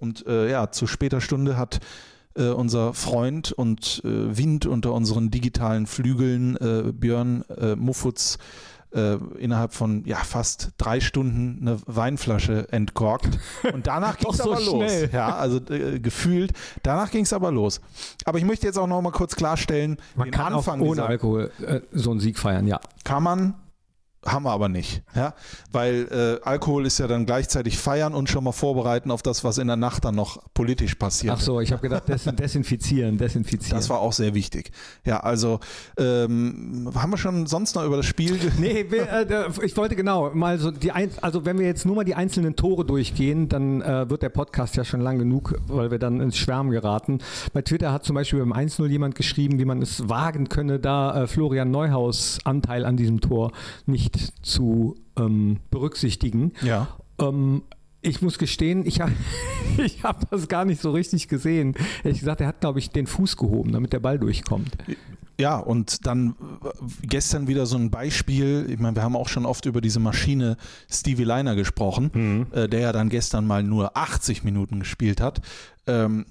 Und 0.00 0.26
äh, 0.26 0.50
ja, 0.50 0.72
zu 0.72 0.88
später 0.88 1.20
Stunde 1.20 1.56
hat 1.56 1.78
äh, 2.34 2.48
unser 2.48 2.92
Freund 2.94 3.52
und 3.52 4.02
äh, 4.04 4.36
Wind 4.36 4.66
unter 4.66 4.92
unseren 4.92 5.30
digitalen 5.30 5.86
Flügeln, 5.86 6.56
äh, 6.56 6.92
Björn 6.92 7.44
äh, 7.56 7.76
Muffutz, 7.76 8.38
äh, 8.96 9.18
innerhalb 9.38 9.74
von 9.74 10.04
ja, 10.04 10.16
fast 10.16 10.70
drei 10.78 11.00
Stunden 11.00 11.58
eine 11.60 11.78
Weinflasche 11.86 12.72
entkorkt. 12.72 13.38
Und 13.72 13.86
danach 13.86 14.18
ging 14.18 14.30
es 14.30 14.38
so 14.38 14.52
aber 14.52 14.60
schnell. 14.60 15.02
los. 15.02 15.12
Ja, 15.12 15.36
also 15.36 15.58
äh, 15.70 16.00
gefühlt. 16.00 16.52
Danach 16.82 17.10
ging 17.10 17.24
es 17.24 17.32
aber 17.32 17.50
los. 17.50 17.80
Aber 18.24 18.38
ich 18.38 18.44
möchte 18.44 18.66
jetzt 18.66 18.78
auch 18.78 18.86
noch 18.86 19.02
mal 19.02 19.12
kurz 19.12 19.36
klarstellen, 19.36 19.98
Man 20.14 20.28
den 20.28 20.32
kann 20.32 20.54
Anfang 20.54 20.80
auch 20.80 20.84
ohne 20.84 20.94
dieser 20.96 21.08
Alkohol 21.08 21.50
äh, 21.64 21.80
so 21.92 22.10
einen 22.10 22.20
Sieg 22.20 22.38
feiern, 22.38 22.66
ja. 22.66 22.80
kann 23.04 23.22
man, 23.22 23.54
haben 24.26 24.44
wir 24.44 24.50
aber 24.50 24.68
nicht. 24.68 25.02
Ja? 25.14 25.34
Weil 25.72 26.40
äh, 26.42 26.46
Alkohol 26.46 26.86
ist 26.86 26.98
ja 26.98 27.06
dann 27.06 27.26
gleichzeitig 27.26 27.78
feiern 27.78 28.14
und 28.14 28.28
schon 28.28 28.44
mal 28.44 28.52
vorbereiten 28.52 29.10
auf 29.10 29.22
das, 29.22 29.44
was 29.44 29.58
in 29.58 29.66
der 29.66 29.76
Nacht 29.76 30.04
dann 30.04 30.14
noch 30.14 30.42
politisch 30.54 30.94
passiert. 30.96 31.34
Ach 31.36 31.40
so, 31.40 31.60
ich 31.60 31.72
habe 31.72 31.82
gedacht, 31.82 32.08
des 32.08 32.24
desinfizieren, 32.24 33.18
desinfizieren. 33.18 33.76
Das 33.76 33.88
war 33.88 34.00
auch 34.00 34.12
sehr 34.12 34.34
wichtig. 34.34 34.70
Ja, 35.04 35.20
also 35.20 35.60
ähm, 35.98 36.90
haben 36.94 37.10
wir 37.10 37.18
schon 37.18 37.46
sonst 37.46 37.74
noch 37.74 37.84
über 37.84 37.96
das 37.96 38.06
Spiel? 38.06 38.38
Nee, 38.58 38.86
wir, 38.88 39.08
äh, 39.08 39.64
ich 39.64 39.76
wollte 39.76 39.96
genau 39.96 40.30
mal 40.34 40.58
so 40.58 40.70
die 40.70 40.92
ein, 40.92 41.10
also 41.20 41.44
wenn 41.44 41.58
wir 41.58 41.66
jetzt 41.66 41.84
nur 41.84 41.96
mal 41.96 42.04
die 42.04 42.14
einzelnen 42.14 42.56
Tore 42.56 42.84
durchgehen, 42.84 43.48
dann 43.48 43.82
äh, 43.82 44.08
wird 44.08 44.22
der 44.22 44.30
Podcast 44.30 44.76
ja 44.76 44.84
schon 44.84 45.00
lang 45.00 45.18
genug, 45.18 45.60
weil 45.68 45.90
wir 45.90 45.98
dann 45.98 46.20
ins 46.20 46.36
Schwärmen 46.36 46.70
geraten. 46.70 47.18
Bei 47.52 47.62
Twitter 47.62 47.92
hat 47.92 48.04
zum 48.04 48.14
Beispiel 48.14 48.40
beim 48.40 48.52
1-0 48.52 48.86
jemand 48.86 49.14
geschrieben, 49.14 49.58
wie 49.58 49.64
man 49.64 49.82
es 49.82 50.08
wagen 50.08 50.48
könne, 50.48 50.78
da 50.78 51.22
äh, 51.22 51.26
Florian 51.26 51.70
Neuhaus 51.70 52.38
Anteil 52.44 52.84
an 52.84 52.96
diesem 52.96 53.20
Tor 53.20 53.52
nicht 53.86 54.15
zu 54.42 54.96
ähm, 55.18 55.58
berücksichtigen. 55.70 56.52
Ja. 56.62 56.88
Ähm, 57.18 57.62
ich 58.02 58.22
muss 58.22 58.38
gestehen, 58.38 58.86
ich 58.86 59.00
habe 59.00 59.12
ich 59.78 60.04
hab 60.04 60.30
das 60.30 60.48
gar 60.48 60.64
nicht 60.64 60.80
so 60.80 60.90
richtig 60.90 61.28
gesehen. 61.28 61.74
Ehrlich 62.04 62.20
gesagt, 62.20 62.40
er 62.40 62.48
hat, 62.48 62.60
glaube 62.60 62.78
ich, 62.78 62.90
den 62.90 63.06
Fuß 63.06 63.36
gehoben, 63.36 63.72
damit 63.72 63.92
der 63.92 64.00
Ball 64.00 64.18
durchkommt. 64.18 64.76
Ja, 65.38 65.58
und 65.58 66.06
dann 66.06 66.34
äh, 66.64 66.68
gestern 67.02 67.46
wieder 67.46 67.66
so 67.66 67.76
ein 67.76 67.90
Beispiel. 67.90 68.66
Ich 68.70 68.78
meine, 68.78 68.96
wir 68.96 69.02
haben 69.02 69.16
auch 69.16 69.28
schon 69.28 69.44
oft 69.44 69.66
über 69.66 69.80
diese 69.80 70.00
Maschine 70.00 70.56
Stevie 70.90 71.24
Liner 71.24 71.54
gesprochen, 71.56 72.46
äh, 72.52 72.68
der 72.68 72.80
ja 72.80 72.92
dann 72.92 73.08
gestern 73.08 73.46
mal 73.46 73.62
nur 73.62 73.96
80 73.96 74.44
Minuten 74.44 74.80
gespielt 74.80 75.20
hat. 75.20 75.42
Ähm, 75.86 76.26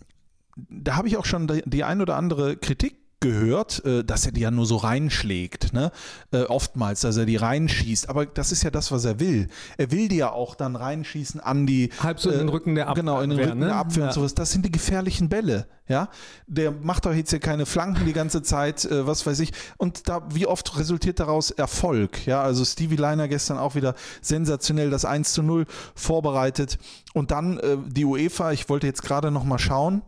da 0.56 0.96
habe 0.96 1.08
ich 1.08 1.18
auch 1.18 1.26
schon 1.26 1.48
die, 1.48 1.62
die 1.66 1.84
ein 1.84 2.02
oder 2.02 2.16
andere 2.16 2.56
Kritik 2.58 2.98
gehört, 3.20 3.84
äh, 3.86 4.04
dass 4.04 4.26
er 4.26 4.32
die 4.32 4.42
ja 4.42 4.52
nur 4.52 4.66
so 4.66 4.78
reinschlägt, 4.78 5.74
ne? 5.74 5.92
Äh, 6.32 6.44
oftmals, 6.44 7.02
dass 7.02 7.18
er 7.18 7.26
die 7.26 7.38
reinschießt. 7.38 8.10
Aber 8.10 8.26
das 8.26 8.52
ist 8.52 8.64
ja 8.64 8.72
das, 8.72 8.92
was 8.92 9.06
er 9.06 9.20
will. 9.20 9.48
Er 9.78 9.92
will 9.92 10.08
die 10.08 10.18
ja 10.18 10.32
auch 10.32 10.56
dann 10.56 10.76
reinschießen 10.76 11.40
an 11.40 11.66
die 11.66 11.90
Halb 12.02 12.20
so 12.20 12.30
in 12.30 12.40
den 12.40 12.48
äh, 12.48 12.52
Rücken 12.52 12.76
der 12.76 12.88
Abwehr. 12.88 13.04
Genau, 13.04 13.22
in 13.22 13.30
den 13.32 13.40
Rücken 13.40 13.60
ne? 13.60 13.66
der 13.68 13.76
Abwehr 13.76 14.04
Ja. 14.04 14.08
und 14.10 14.14
sowas. 14.14 14.36
Das 14.36 14.52
sind 14.52 14.66
die 14.66 14.72
gefährlichen 14.72 15.30
Bälle. 15.30 15.68
Ja, 15.88 16.10
der 16.48 16.72
macht 16.72 17.06
doch 17.06 17.14
jetzt 17.14 17.30
hier 17.30 17.40
keine 17.40 17.68
Flanken 17.68 18.06
die 18.08 18.14
ganze 18.14 18.42
Zeit, 18.42 18.88
was 18.90 19.24
weiß 19.28 19.40
ich. 19.42 19.52
Und 19.78 20.10
da, 20.10 20.24
wie 20.34 20.48
oft 20.48 20.80
resultiert 20.80 21.20
daraus 21.20 21.52
Erfolg? 21.52 22.26
Ja, 22.26 22.42
also 22.42 22.66
Stevie 22.66 22.96
Liner 22.96 23.28
gestern 23.28 23.60
auch 23.60 23.76
wieder 23.76 23.94
sensationell 24.20 24.90
das 24.90 25.06
1 25.06 25.34
zu 25.34 25.44
0 25.44 25.68
vorbereitet. 25.94 26.80
Und 27.14 27.30
dann 27.30 27.60
die 27.88 28.04
UEFA, 28.04 28.52
ich 28.52 28.68
wollte 28.68 28.88
jetzt 28.88 29.04
gerade 29.04 29.30
noch 29.30 29.44
mal 29.44 29.60
schauen. 29.60 30.02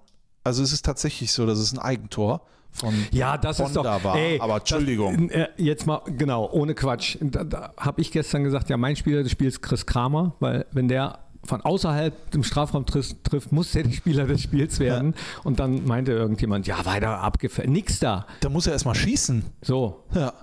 Also 0.47 0.63
es 0.63 0.73
ist 0.73 0.85
tatsächlich 0.85 1.31
so, 1.31 1.45
dass 1.45 1.59
es 1.59 1.73
ein 1.73 1.79
Eigentor 1.79 2.41
von 2.71 2.93
Ja, 3.11 3.37
das 3.37 3.59
ist 3.59 3.65
Honda 3.75 3.97
doch. 3.97 4.03
war. 4.03 4.15
ey, 4.17 4.39
Aber 4.39 4.57
Entschuldigung. 4.57 5.27
Das, 5.29 5.37
äh, 5.37 5.47
jetzt 5.57 5.85
mal, 5.85 6.01
genau, 6.17 6.49
ohne 6.51 6.73
Quatsch. 6.75 7.17
Da, 7.21 7.43
da 7.43 7.73
habe 7.77 8.01
ich 8.01 8.11
gestern 8.11 8.43
gesagt, 8.43 8.69
ja, 8.69 8.77
mein 8.77 8.95
Spieler 8.95 9.23
des 9.23 9.31
Spiels 9.31 9.61
Chris 9.61 9.85
Kramer, 9.85 10.35
weil 10.39 10.65
wenn 10.71 10.87
der 10.87 11.19
von 11.43 11.61
außerhalb 11.61 12.35
im 12.35 12.43
Strafraum 12.43 12.85
trifft, 12.85 13.23
trifft 13.23 13.51
muss 13.51 13.71
der 13.71 13.83
der 13.83 13.93
Spieler 13.93 14.25
des 14.25 14.41
Spiels 14.41 14.79
werden. 14.79 15.15
Und 15.43 15.59
dann 15.59 15.85
meinte 15.85 16.11
irgendjemand, 16.11 16.67
ja, 16.67 16.85
weiter 16.85 17.19
abgefällt. 17.19 17.69
Nix 17.69 17.99
da. 17.99 18.27
da 18.41 18.49
muss 18.49 18.67
er 18.67 18.73
erstmal 18.73 18.95
schießen. 18.95 19.45
So. 19.61 20.03
Ja. 20.13 20.33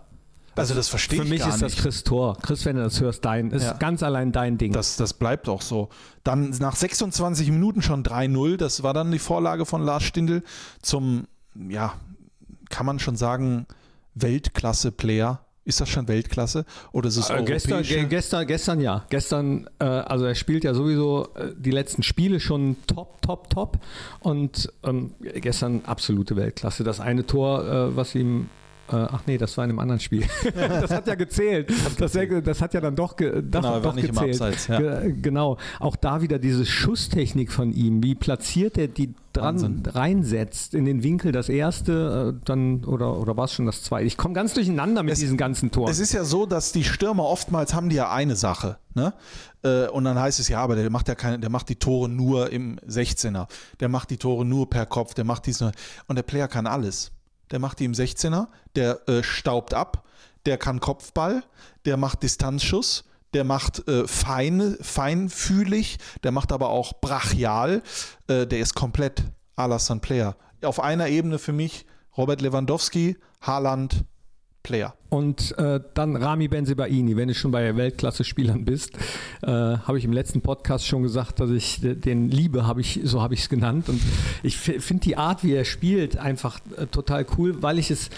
Also 0.57 0.75
das 0.75 0.89
verstehe 0.89 1.19
Für 1.21 1.25
ich 1.25 1.31
mich 1.31 1.41
gar 1.41 1.49
ist 1.51 1.63
das. 1.63 1.77
Chris 1.77 2.05
Tor. 2.05 2.37
Chris, 2.43 2.65
wenn 2.65 2.77
du 2.77 2.83
das 2.83 3.01
hörst, 3.01 3.25
dein, 3.25 3.51
ist 3.51 3.65
Ja. 3.65 3.73
ganz 3.75 4.03
allein 4.03 4.33
dein 4.33 4.57
Ding. 4.59 4.73
Das, 4.73 4.97
das 4.97 5.15
bleibt 5.15 5.49
auch 5.49 5.63
so. 5.63 5.89
Dann 6.23 6.51
nach 6.61 6.77
26 6.77 7.51
Minuten 7.51 7.83
schon 7.83 8.03
3-0. 8.05 8.57
Das 8.57 8.83
war 8.83 8.95
dann 8.95 9.11
die 9.11 9.19
Vorlage 9.19 9.67
von 9.67 9.83
Lars 9.83 10.03
Stindl 10.05 10.43
zum, 10.83 11.27
ja, 11.69 11.95
kann 12.71 12.87
man 12.87 12.99
schon 12.99 13.17
sagen, 13.17 13.67
Weltklasse-Player. 14.15 15.41
Ist 15.67 15.81
das 15.81 15.89
schon 15.89 16.09
Weltklasse? 16.09 16.67
Oder 16.93 17.09
ist 17.09 17.17
es 17.17 17.31
Äh, 17.31 17.43
gestern, 17.43 17.83
gestern, 17.83 18.47
gestern 18.47 18.81
ja. 18.83 19.07
Gestern, 19.09 19.67
äh, 19.79 19.85
also 19.85 20.27
er 20.27 20.35
spielt 20.35 20.63
ja 20.63 20.75
sowieso 20.75 21.29
äh, 21.37 21.53
die 21.57 21.71
letzten 21.71 22.03
Spiele 22.03 22.39
schon 22.39 22.77
top, 22.87 23.23
top, 23.23 23.49
top. 23.49 23.79
Und 24.21 24.71
ähm, 24.83 25.15
gestern 25.21 25.81
absolute 25.87 26.37
Weltklasse. 26.37 26.85
Das 26.85 27.01
eine 27.01 27.25
Tor, 27.27 27.65
äh, 27.67 27.97
was 27.97 28.15
ihm. 28.15 28.51
Äh, 28.91 28.97
ach 28.97 29.23
nee, 29.27 29.39
das 29.39 29.57
war 29.57 29.65
in 29.65 29.71
einem 29.71 29.79
anderen 29.79 30.01
Spiel. 30.01 30.25
das 30.55 30.91
hat 30.91 31.07
ja 31.07 31.15
gezählt. 31.15 31.71
Das, 31.99 32.13
das 32.13 32.61
hat 32.61 32.75
ja 32.75 32.81
dann 32.83 32.95
doch, 32.97 33.17
ge, 33.17 33.41
doch, 33.43 33.61
Genau, 33.63 33.75
er 33.75 33.81
doch 33.81 33.95
nicht 33.95 34.09
im 34.09 34.15
gezählt. 34.15 34.35
Abseits, 34.35 34.67
ja. 34.67 34.79
Ge 34.79 35.15
genau. 35.23 35.57
Auch 35.81 35.97
da 35.97 36.21
wieder 36.21 36.39
diese 36.39 36.67
Schusstechnik 36.67 37.51
von 37.51 37.73
ihm. 37.73 38.03
Wie 38.03 38.15
platziert 38.15 38.77
er 38.77 38.89
die 38.89 39.15
dran 39.33 39.55
Wahnsinn. 39.55 39.83
reinsetzt 39.87 40.75
in 40.75 40.85
den 40.85 41.03
Winkel 41.03 41.33
das 41.33 41.49
erste, 41.49 42.35
äh, 42.37 42.41
dann 42.45 42.85
oder, 42.85 43.19
oder 43.19 43.37
war 43.37 43.47
es 43.47 43.53
schon 43.53 43.65
das 43.67 43.83
zweite? 43.83 44.07
Ich 44.07 44.17
komme 44.19 44.35
ganz 44.35 44.53
durcheinander 44.55 45.03
mit 45.03 45.15
Es- 45.15 45.19
diesen 45.21 45.37
ganzen 45.39 45.71
Toren. 45.71 45.91
Es 45.91 45.99
ist 45.99 46.13
ja 46.13 46.23
so, 46.25 46.45
dass 46.47 46.73
die 46.73 46.85
Stürmer 46.85 47.25
oftmals 47.25 47.73
haben 47.75 47.89
die 47.89 47.97
ja 47.97 48.13
eine 48.13 48.37
Sache, 48.37 48.77
ne? 48.95 49.15
Äh, 49.63 49.89
Und 49.89 50.05
dann 50.05 50.19
heißt 50.19 50.41
es 50.41 50.49
ja, 50.49 50.61
aber 50.61 50.77
der 50.77 50.91
macht 50.91 51.09
ja 51.09 51.15
keine, 51.15 51.39
der 51.39 51.49
macht 51.51 51.71
die 51.71 51.77
Tore 51.77 52.09
nur 52.11 52.53
im 52.53 52.79
16er, 52.87 53.47
der 53.81 53.89
macht 53.89 54.11
die 54.11 54.19
Tore 54.19 54.45
nur 54.45 54.69
per 54.69 54.85
Kopf, 54.87 55.15
der 55.15 55.25
macht 55.25 55.47
dies 55.47 55.61
nur 55.61 55.73
und 56.07 56.17
der 56.17 56.23
Player 56.23 56.49
kann 56.49 56.67
alles. 56.67 57.11
Der 57.51 57.59
macht 57.59 57.81
die 57.81 57.85
im 57.85 57.93
16er, 57.93 58.49
der 58.75 59.09
äh, 59.09 59.23
staubt 59.23 59.75
ab, 59.75 60.05
der 60.47 60.59
kann 60.59 60.81
Kopfball, 60.81 61.43
der 61.85 61.97
macht 61.97 62.23
Distanzschuss, 62.23 63.05
der 63.33 63.45
macht 63.45 63.87
äh, 63.89 64.07
fein, 64.07 64.77
feinfühlig, 64.81 65.99
der 66.23 66.33
macht 66.33 66.53
aber 66.53 66.71
auch 66.71 67.01
brachial, 67.01 67.83
äh, 68.29 68.47
der 68.47 68.61
ist 68.61 68.75
komplett 68.75 69.25
Alassane 69.57 70.01
Player. 70.01 70.37
Auf 70.63 70.81
einer 70.81 71.09
Ebene 71.09 71.39
für 71.39 71.53
mich 71.53 71.87
Robert 72.17 72.41
Lewandowski, 72.41 73.17
Haaland, 73.41 74.05
Player. 74.65 74.95
Und 75.11 75.57
äh, 75.59 75.79
dann 75.95 76.17
Rami 76.17 76.49
Benzebaini, 76.49 77.17
wenn 77.17 77.29
du 77.29 77.35
schon 77.35 77.53
bei 77.53 77.77
Weltklasse-Spielern 77.77 78.65
bist, 78.65 78.97
äh, 79.43 79.47
habe 79.47 79.99
ich 79.99 80.05
im 80.05 80.13
letzten 80.13 80.41
Podcast 80.41 80.87
schon 80.87 81.05
gesagt, 81.05 81.39
dass 81.39 81.51
ich 81.51 81.81
de- 81.81 81.95
den 81.95 82.31
liebe, 82.31 82.67
habe 82.67 82.81
ich, 82.81 82.99
so 83.05 83.23
habe 83.23 83.35
ich 83.35 83.41
es 83.41 83.49
genannt. 83.49 83.89
Und 83.89 84.01
ich 84.43 84.57
finde 84.57 85.03
die 85.05 85.17
Art, 85.17 85.45
wie 85.45 85.53
er 85.53 85.65
spielt, 85.65 86.17
einfach 86.17 86.59
äh, 86.77 86.87
total 86.87 87.25
cool, 87.39 87.63
weil 87.63 87.79
ich 87.79 87.91
es 87.93 88.11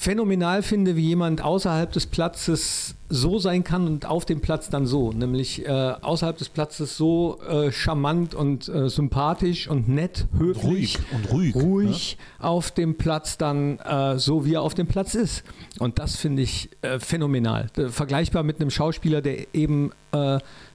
phänomenal 0.00 0.62
finde, 0.62 0.96
wie 0.96 1.08
jemand 1.08 1.42
außerhalb 1.42 1.92
des 1.92 2.06
Platzes 2.06 2.94
so 3.10 3.38
sein 3.38 3.64
kann 3.64 3.86
und 3.86 4.06
auf 4.06 4.24
dem 4.24 4.40
Platz 4.40 4.70
dann 4.70 4.86
so. 4.86 5.12
Nämlich 5.12 5.66
äh, 5.66 5.70
außerhalb 5.70 6.38
des 6.38 6.48
Platzes 6.48 6.96
so 6.96 7.38
äh, 7.46 7.70
charmant 7.70 8.34
und 8.34 8.66
äh, 8.70 8.88
sympathisch 8.88 9.68
und 9.68 9.90
nett, 9.90 10.26
höflich 10.38 10.64
ruhig 10.64 10.98
und 11.12 11.30
ruhig, 11.30 11.54
ruhig 11.54 12.18
auf 12.38 12.70
dem 12.70 12.96
Platz 12.96 13.36
dann 13.36 13.78
äh, 13.80 14.18
so, 14.18 14.46
wie 14.46 14.54
er 14.54 14.62
auf 14.62 14.72
dem 14.72 14.86
Platz 14.86 15.14
ist. 15.14 15.44
Und 15.78 15.98
das 15.98 16.16
finde 16.16 16.40
ich 16.40 16.70
äh, 16.80 16.98
phänomenal. 16.98 17.66
Äh, 17.76 17.88
vergleichbar 17.88 18.42
mit 18.42 18.58
einem 18.58 18.70
Schauspieler, 18.70 19.20
der 19.20 19.54
eben 19.54 19.92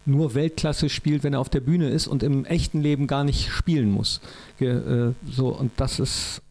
nur 0.06 0.34
Weltklasse 0.34 0.88
spielt, 0.88 1.26
wenn 1.26 1.34
er 1.34 1.42
auf 1.42 1.50
der 1.50 1.60
Bühne 1.60 1.90
ist 1.90 2.08
und 2.08 2.24
im 2.24 2.46
echten 2.46 2.80
Leben 2.80 3.06
gar 3.06 3.26
nicht 3.26 3.50
spielen 3.50 3.92
muss. 3.92 4.22
So, 5.30 5.48
und 5.50 5.72
das 5.76 6.00
ist 6.00 6.42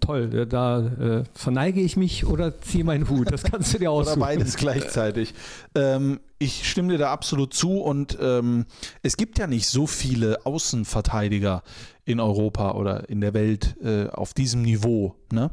toll. 0.00 0.30
Ja, 0.32 0.44
Da 0.44 0.78
äh, 0.80 1.24
verneige 1.34 1.80
ich 1.80 1.96
mich 1.96 2.26
oder 2.26 2.60
ziehe 2.60 2.84
meinen 2.84 3.08
Hut. 3.08 3.32
Das 3.32 3.42
kannst 3.42 3.74
du 3.74 3.78
dir 3.78 3.90
Oder 3.92 4.02
aussuchen. 4.02 4.20
beides 4.20 4.56
gleichzeitig. 4.56 5.34
Ähm, 5.74 6.20
ich 6.38 6.68
stimme 6.68 6.92
dir 6.92 6.98
da 6.98 7.12
absolut 7.12 7.52
zu 7.52 7.80
und 7.80 8.16
ähm, 8.20 8.66
es 9.02 9.16
gibt 9.16 9.38
ja 9.38 9.46
nicht 9.46 9.66
so 9.66 9.86
viele 9.86 10.44
Außenverteidiger 10.46 11.62
in 12.04 12.18
Europa 12.20 12.72
oder 12.72 13.08
in 13.08 13.20
der 13.20 13.34
Welt 13.34 13.76
äh, 13.82 14.08
auf 14.08 14.34
diesem 14.34 14.62
Niveau. 14.62 15.14
Ne? 15.32 15.50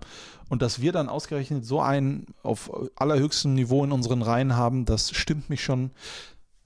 Und 0.49 0.61
dass 0.61 0.81
wir 0.81 0.91
dann 0.91 1.09
ausgerechnet 1.09 1.65
so 1.65 1.81
einen 1.81 2.27
auf 2.41 2.71
allerhöchstem 2.95 3.53
Niveau 3.53 3.83
in 3.83 3.91
unseren 3.91 4.21
Reihen 4.21 4.55
haben, 4.55 4.85
das 4.85 5.11
stimmt 5.11 5.49
mich 5.49 5.63
schon 5.63 5.91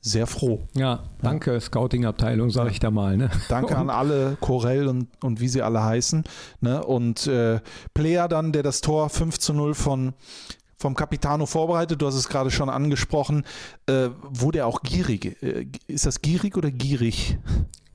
sehr 0.01 0.25
froh. 0.25 0.63
Ja, 0.75 1.03
danke, 1.21 1.59
Scouting-Abteilung, 1.61 2.49
sage 2.49 2.71
ich 2.71 2.79
da 2.79 2.89
mal. 2.89 3.17
Ne? 3.17 3.29
Danke 3.49 3.77
an 3.77 3.89
alle, 3.91 4.35
Corell 4.41 4.87
und, 4.87 5.07
und 5.23 5.39
wie 5.39 5.47
sie 5.47 5.61
alle 5.61 5.83
heißen. 5.83 6.23
Ne? 6.59 6.83
Und 6.83 7.27
äh, 7.27 7.59
Player 7.93 8.27
dann, 8.27 8.51
der 8.51 8.63
das 8.63 8.81
Tor 8.81 9.09
5 9.09 9.37
zu 9.37 9.53
0 9.53 9.75
von, 9.75 10.13
vom 10.79 10.95
Capitano 10.95 11.45
vorbereitet, 11.45 12.01
du 12.01 12.07
hast 12.07 12.15
es 12.15 12.29
gerade 12.29 12.49
schon 12.49 12.69
angesprochen, 12.69 13.45
äh, 13.85 14.09
wurde 14.23 14.59
er 14.59 14.67
auch 14.67 14.81
gierig. 14.81 15.37
Äh, 15.43 15.67
ist 15.87 16.07
das 16.07 16.21
gierig 16.23 16.57
oder 16.57 16.71
gierig? 16.71 17.37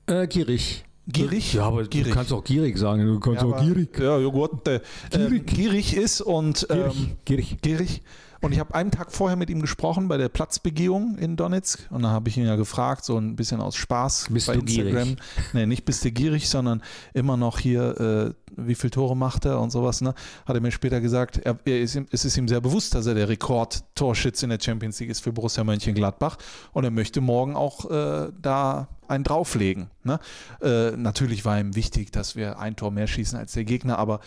Äh, 0.07 0.27
gierig. 0.27 0.85
Gierig? 1.09 1.53
Ja, 1.53 1.63
aber 1.67 1.83
Gierig. 1.85 2.09
du 2.09 2.13
kannst 2.15 2.33
auch 2.33 2.43
gierig 2.43 2.77
sagen. 2.77 3.05
Du 3.05 3.19
kannst 3.21 3.41
Ja, 3.41 3.47
auch 3.47 3.53
aber- 3.53 3.63
gierig. 3.63 3.97
Ja, 3.97 4.17
Joghurt. 4.17 4.67
Äh, 4.67 4.81
gierig. 5.09 5.47
gierig 5.47 5.95
ist 5.95 6.19
und 6.19 6.67
ähm, 6.69 6.91
Gierig. 6.91 7.17
gierig. 7.25 7.57
gierig. 7.61 8.01
Und 8.41 8.51
ich 8.51 8.59
habe 8.59 8.73
einen 8.75 8.91
Tag 8.91 9.11
vorher 9.11 9.35
mit 9.35 9.49
ihm 9.49 9.61
gesprochen 9.61 10.07
bei 10.07 10.17
der 10.17 10.29
Platzbegehung 10.29 11.17
in 11.17 11.35
Donetsk. 11.37 11.87
Und 11.89 12.03
da 12.03 12.09
habe 12.09 12.29
ich 12.29 12.37
ihn 12.37 12.45
ja 12.45 12.55
gefragt, 12.55 13.03
so 13.03 13.17
ein 13.17 13.35
bisschen 13.35 13.61
aus 13.61 13.75
Spaß 13.75 14.27
Bist 14.29 14.47
bei 14.47 14.53
du 14.53 14.59
Instagram. 14.61 15.03
gierig? 15.03 15.17
Nee, 15.53 15.65
nicht 15.65 15.85
bist 15.85 16.05
du 16.05 16.11
gierig, 16.11 16.47
sondern 16.49 16.83
immer 17.13 17.35
noch 17.37 17.59
hier, 17.59 17.99
äh, 17.99 18.33
wie 18.55 18.75
viele 18.75 18.91
Tore 18.91 19.17
macht 19.17 19.45
er 19.45 19.59
und 19.59 19.71
sowas. 19.71 20.01
Ne? 20.01 20.13
Hat 20.45 20.55
er 20.55 20.61
mir 20.61 20.71
später 20.71 21.01
gesagt, 21.01 21.37
er, 21.37 21.57
er 21.65 21.79
ist, 21.81 21.95
ihm- 21.95 22.05
es 22.11 22.25
ist 22.25 22.37
ihm 22.37 22.47
sehr 22.47 22.61
bewusst, 22.61 22.93
dass 22.95 23.05
er 23.07 23.15
der 23.15 23.27
Rekord-Torschütze 23.29 24.45
in 24.45 24.49
der 24.51 24.59
Champions 24.61 24.99
League 24.99 25.09
ist 25.09 25.21
für 25.21 25.33
Borussia 25.33 25.63
Mönchengladbach. 25.63 26.37
Und 26.73 26.83
er 26.83 26.91
möchte 26.91 27.21
morgen 27.21 27.55
auch 27.55 27.89
äh, 27.89 28.31
da 28.41 28.87
einen 29.07 29.23
drauflegen. 29.23 29.89
Ne? 30.03 30.19
Äh, 30.61 30.91
natürlich 30.97 31.45
war 31.45 31.59
ihm 31.59 31.75
wichtig, 31.75 32.11
dass 32.11 32.35
wir 32.35 32.59
ein 32.59 32.75
Tor 32.75 32.91
mehr 32.91 33.07
schießen 33.07 33.37
als 33.39 33.53
der 33.53 33.63
Gegner, 33.63 33.97
aber 33.97 34.19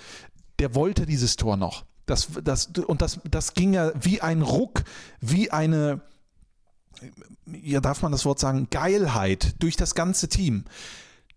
der 0.58 0.74
wollte 0.74 1.06
dieses 1.06 1.36
Tor 1.36 1.56
noch. 1.56 1.84
Das, 2.10 2.28
das, 2.42 2.66
und 2.66 3.02
das, 3.02 3.20
das 3.30 3.54
ging 3.54 3.72
ja 3.72 3.92
wie 4.00 4.20
ein 4.20 4.42
Ruck, 4.42 4.82
wie 5.20 5.50
eine, 5.50 6.00
ja, 7.46 7.80
darf 7.80 8.02
man 8.02 8.12
das 8.12 8.24
Wort 8.24 8.40
sagen, 8.40 8.68
Geilheit 8.70 9.54
durch 9.60 9.76
das 9.76 9.94
ganze 9.94 10.28
Team. 10.28 10.64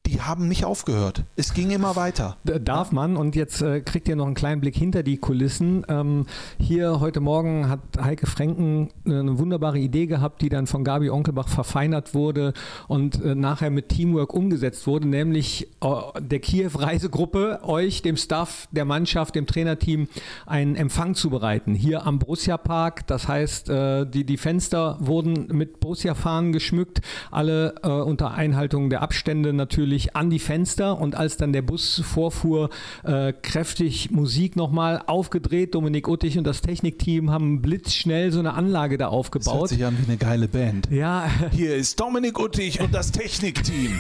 Die 0.06 0.20
haben 0.20 0.50
nicht 0.50 0.66
aufgehört. 0.66 1.24
Es 1.38 1.54
ging 1.54 1.72
immer 1.72 1.96
weiter. 1.96 2.36
Darf 2.62 2.92
man 2.92 3.16
und 3.16 3.38
jetzt 3.38 3.62
äh, 3.62 3.80
kriegt 3.80 4.10
ihr 4.10 4.18
noch 4.18 4.26
einen 4.26 4.36
kleinen 4.36 4.60
Blick 4.60 4.76
hinter 4.76 5.02
die 5.02 5.18
Kulissen. 5.18 5.86
Ähm, 5.88 6.26
hier 6.60 7.00
heute 7.00 7.22
Morgen 7.22 7.70
hat 7.70 7.80
Heike 8.02 8.28
Franken 8.28 8.90
äh, 9.06 9.14
eine 9.14 9.40
wunderbare 9.40 9.80
Idee 9.80 10.06
gehabt, 10.06 10.42
die 10.42 10.50
dann 10.50 10.68
von 10.68 10.84
Gabi 10.84 11.10
Onkelbach 11.10 11.48
verfeinert 11.48 12.14
wurde 12.14 12.54
und 12.90 13.24
äh, 13.24 13.34
nachher 13.34 13.70
mit 13.70 13.90
Teamwork 13.90 14.34
umgesetzt 14.34 14.88
wurde, 14.88 15.08
nämlich 15.08 15.70
äh, 15.82 15.88
der 16.20 16.40
Kiew-Reisegruppe, 16.40 17.62
euch, 17.64 18.02
dem 18.02 18.18
Staff, 18.18 18.68
der 18.72 18.84
Mannschaft, 18.84 19.36
dem 19.36 19.48
Trainerteam 19.48 20.10
einen 20.46 20.76
Empfang 20.76 21.16
zu 21.16 21.30
bereiten. 21.30 21.76
Hier 21.76 22.06
am 22.06 22.20
Borussia 22.20 22.58
Park, 22.58 23.08
das 23.08 23.30
heißt, 23.30 23.70
äh, 23.70 24.06
die, 24.06 24.26
die 24.26 24.38
Fenster 24.38 24.98
wurden 25.00 25.48
mit 25.48 25.80
Borussia-Fahnen 25.80 26.52
geschmückt, 26.52 27.00
alle 27.32 27.76
äh, 27.84 27.88
unter 27.88 28.32
Einhaltung 28.32 28.90
der 28.90 29.02
Abstände 29.02 29.54
natürlich 29.54 29.93
an 30.16 30.30
die 30.30 30.40
Fenster 30.40 31.00
und 31.00 31.16
als 31.16 31.38
dann 31.38 31.54
der 31.54 31.62
Bus 31.62 32.02
vorfuhr, 32.06 32.70
äh, 33.04 33.34
kräftig 33.34 34.12
Musik 34.12 34.56
nochmal 34.56 35.02
aufgedreht. 35.06 35.76
Dominik 35.76 36.08
Uttig 36.08 36.38
und 36.38 36.44
das 36.46 36.62
Technikteam 36.62 37.32
haben 37.32 37.62
blitzschnell 37.62 38.32
so 38.32 38.40
eine 38.40 38.54
Anlage 38.54 38.98
da 38.98 39.06
Das 39.06 39.12
hört 39.14 39.20
aufgebaut. 39.20 39.70
sich 39.70 39.86
an 39.86 39.98
wie 40.00 40.08
eine 40.08 40.18
geile 40.18 40.48
Band. 40.48 40.90
Ja, 40.92 41.26
Hier 41.52 41.76
ist 41.76 42.00
Dominik 42.00 42.40
Uttig 42.40 42.80
und 42.82 42.94
das 42.94 43.12
Technikteam. 43.12 44.00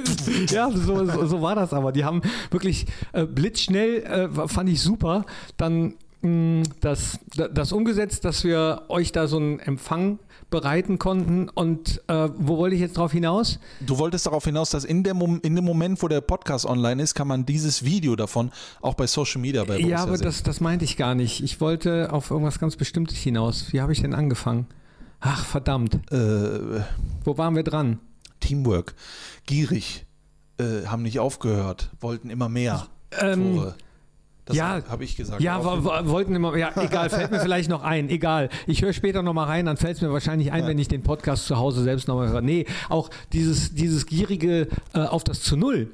ja, 0.50 0.70
so, 0.70 1.04
so, 1.06 1.26
so 1.26 1.42
war 1.42 1.54
das 1.54 1.72
aber. 1.72 1.92
Die 1.92 2.04
haben 2.04 2.22
wirklich 2.50 2.86
äh, 3.12 3.24
blitzschnell, 3.24 4.02
äh, 4.02 4.48
fand 4.48 4.68
ich 4.68 4.80
super, 4.80 5.24
dann 5.56 5.94
mh, 6.22 6.64
das, 6.80 7.18
das 7.52 7.72
umgesetzt, 7.72 8.24
dass 8.24 8.44
wir 8.44 8.82
euch 8.88 9.12
da 9.12 9.26
so 9.26 9.36
einen 9.36 9.58
Empfang 9.60 10.18
bereiten 10.54 11.00
konnten. 11.00 11.48
Und 11.48 12.00
äh, 12.06 12.28
wo 12.36 12.58
wollte 12.58 12.76
ich 12.76 12.80
jetzt 12.80 12.96
drauf 12.96 13.10
hinaus? 13.10 13.58
Du 13.80 13.98
wolltest 13.98 14.26
darauf 14.26 14.44
hinaus, 14.44 14.70
dass 14.70 14.84
in, 14.84 15.02
der 15.02 15.12
Mom 15.14 15.40
in 15.42 15.56
dem 15.56 15.64
Moment, 15.64 16.00
wo 16.00 16.06
der 16.06 16.20
Podcast 16.20 16.64
online 16.64 17.02
ist, 17.02 17.14
kann 17.14 17.26
man 17.26 17.44
dieses 17.44 17.84
Video 17.84 18.14
davon 18.14 18.52
auch 18.80 18.94
bei 18.94 19.08
Social 19.08 19.40
Media 19.40 19.62
bei 19.62 19.74
Borussia 19.78 19.88
ja, 19.88 20.02
aber 20.04 20.16
sehen. 20.16 20.26
das, 20.26 20.44
das 20.44 20.60
meinte 20.60 20.84
ich 20.84 20.96
gar 20.96 21.16
nicht. 21.16 21.42
Ich 21.42 21.60
wollte 21.60 22.12
auf 22.12 22.30
irgendwas 22.30 22.60
ganz 22.60 22.76
Bestimmtes 22.76 23.18
hinaus. 23.18 23.72
Wie 23.72 23.80
habe 23.80 23.92
ich 23.92 24.00
denn 24.00 24.14
angefangen? 24.14 24.66
Ach, 25.18 25.44
verdammt. 25.44 25.96
äh, 26.12 26.82
Wo 27.24 27.36
waren 27.36 27.56
wir 27.56 27.64
dran? 27.64 27.98
Teamwork, 28.38 28.94
gierig, 29.46 30.06
äh, 30.58 30.86
haben 30.86 31.02
nicht 31.02 31.18
aufgehört, 31.18 31.90
wollten 32.00 32.30
immer 32.30 32.48
mehr 32.48 32.86
Ähm, 33.20 33.56
Tore. 33.56 33.74
Das 34.46 34.56
ja, 34.56 34.82
habe 34.88 35.04
ich 35.04 35.16
gesagt. 35.16 35.40
Ja, 35.40 35.64
wollten 35.64 36.34
immer, 36.34 36.56
ja, 36.56 36.70
egal, 36.76 37.08
fällt 37.08 37.30
mir 37.30 37.40
vielleicht 37.42 37.70
noch 37.70 37.82
ein, 37.82 38.10
egal. 38.10 38.50
Ich 38.66 38.82
höre 38.82 38.92
später 38.92 39.22
nochmal 39.22 39.46
rein, 39.46 39.64
dann 39.64 39.78
fällt 39.78 39.96
es 39.96 40.02
mir 40.02 40.12
wahrscheinlich 40.12 40.52
ein, 40.52 40.66
wenn 40.66 40.78
ich 40.78 40.88
den 40.88 41.02
Podcast 41.02 41.46
zu 41.46 41.56
Hause 41.56 41.82
selbst 41.82 42.08
nochmal 42.08 42.28
höre. 42.28 42.42
Nee, 42.42 42.66
auch 42.90 43.08
dieses, 43.32 43.74
dieses 43.74 44.06
gierige 44.06 44.68
äh, 44.92 45.00
auf 45.00 45.24
das 45.24 45.40
zu 45.40 45.56
Null 45.56 45.90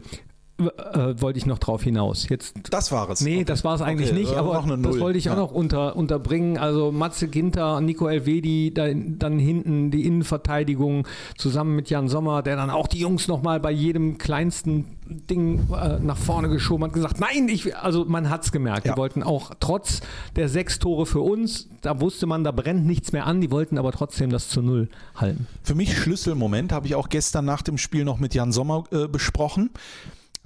äh, 0.61 1.21
wollte 1.21 1.39
ich 1.39 1.47
noch 1.47 1.59
drauf 1.59 1.83
hinaus. 1.83 2.29
Jetzt 2.29 2.55
das 2.71 2.93
war 2.93 3.09
es. 3.11 3.21
Nee, 3.21 3.37
Okay. 3.37 3.45
das 3.45 3.65
war 3.65 3.75
es 3.75 3.83
eigentlich 3.83 4.11
Okay, 4.11 4.21
nicht, 4.21 4.33
äh, 4.33 4.37
aber 4.37 4.65
das 4.83 5.01
wollte 5.01 5.19
ich 5.19 5.31
auch 5.31 5.35
Ja. 5.35 5.41
noch 5.41 5.53
unter, 5.53 5.97
unterbringen. 5.97 6.59
Also 6.59 6.93
Matze 6.93 7.29
Ginter, 7.29 7.81
Nico 7.81 8.07
Elvedi, 8.09 8.73
da, 8.75 8.89
dann 8.93 9.39
hinten 9.39 9.91
die 9.91 10.07
Innenverteidigung 10.07 11.07
zusammen 11.37 11.75
mit 11.77 11.91
Jan 11.91 12.09
Sommer, 12.09 12.43
der 12.43 12.57
dann 12.57 12.71
auch 12.71 12.87
die 12.87 12.99
Jungs 12.99 13.29
nochmal 13.29 13.61
bei 13.61 13.71
jedem 13.71 14.19
kleinsten 14.19 14.85
Ding 15.09 15.61
äh, 15.73 15.99
nach 15.99 16.17
vorne 16.17 16.49
geschoben 16.49 16.85
hat, 16.85 16.93
gesagt, 16.93 17.19
nein, 17.19 17.49
ich, 17.49 17.77
also 17.77 18.05
man 18.05 18.31
hat 18.31 18.45
es 18.45 18.53
gemerkt. 18.53 18.87
Ja. 18.87 18.93
Die 18.93 18.99
wollten 18.99 19.23
auch 19.25 19.51
trotz 19.59 20.03
der 20.37 20.49
sechs 20.49 20.79
Tore 20.79 21.05
für 21.05 21.21
uns, 21.21 21.69
da 21.81 22.01
wusste 22.01 22.27
man, 22.27 22.45
da 22.45 22.53
brennt 22.53 22.87
nichts 22.87 23.11
mehr 23.13 23.27
an, 23.27 23.41
die 23.41 23.51
wollten 23.51 23.77
aber 23.77 23.91
trotzdem 23.91 24.31
das 24.31 24.49
zu 24.49 24.63
Null 24.63 24.89
halten. 25.17 25.47
Für 25.65 25.75
mich 25.75 25.97
Schlüsselmoment 25.99 26.71
habe 26.73 26.87
ich 26.87 26.95
auch 26.95 27.09
gestern 27.09 27.45
nach 27.45 27.63
dem 27.63 27.77
Spiel 27.79 28.05
noch 28.05 28.19
mit 28.21 28.35
Jan 28.35 28.53
Sommer 28.53 28.85
äh, 28.93 29.09
besprochen. 29.09 29.71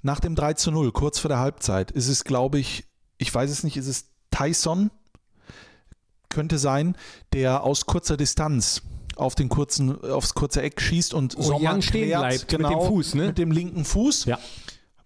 Nach 0.04 0.20
dem 0.20 0.34
3 0.34 0.52
zu 0.52 0.70
0, 0.70 0.92
kurz 0.92 1.18
vor 1.18 1.30
der 1.30 1.38
Halbzeit, 1.38 1.90
ist 1.90 2.08
es, 2.08 2.24
glaube 2.24 2.58
ich, 2.58 2.84
ich 3.16 3.34
weiß 3.34 3.50
es 3.50 3.64
nicht, 3.64 3.78
ist 3.78 3.86
es 3.86 4.04
Tyson? 4.30 4.90
Könnte 6.28 6.58
sein, 6.58 6.94
der 7.32 7.64
aus 7.64 7.86
kurzer 7.86 8.18
Distanz 8.18 8.82
auf 9.16 9.34
den 9.34 9.48
kurzen, 9.48 9.98
aufs 10.04 10.34
kurze 10.34 10.60
Eck 10.60 10.80
schießt 10.80 11.14
und 11.14 11.38
Oh, 11.38 11.42
Sommer 11.42 11.60
Jan 11.60 11.82
stehen 11.82 12.08
klärt, 12.08 12.20
bleibt 12.20 12.42
mit 12.42 12.52
dem 12.52 12.62
genau, 12.68 12.86
Fuß, 12.86 13.14
ne? 13.14 13.26
Mit 13.28 13.38
dem 13.38 13.50
linken 13.50 13.86
Fuß. 13.86 14.26
Ja. 14.26 14.38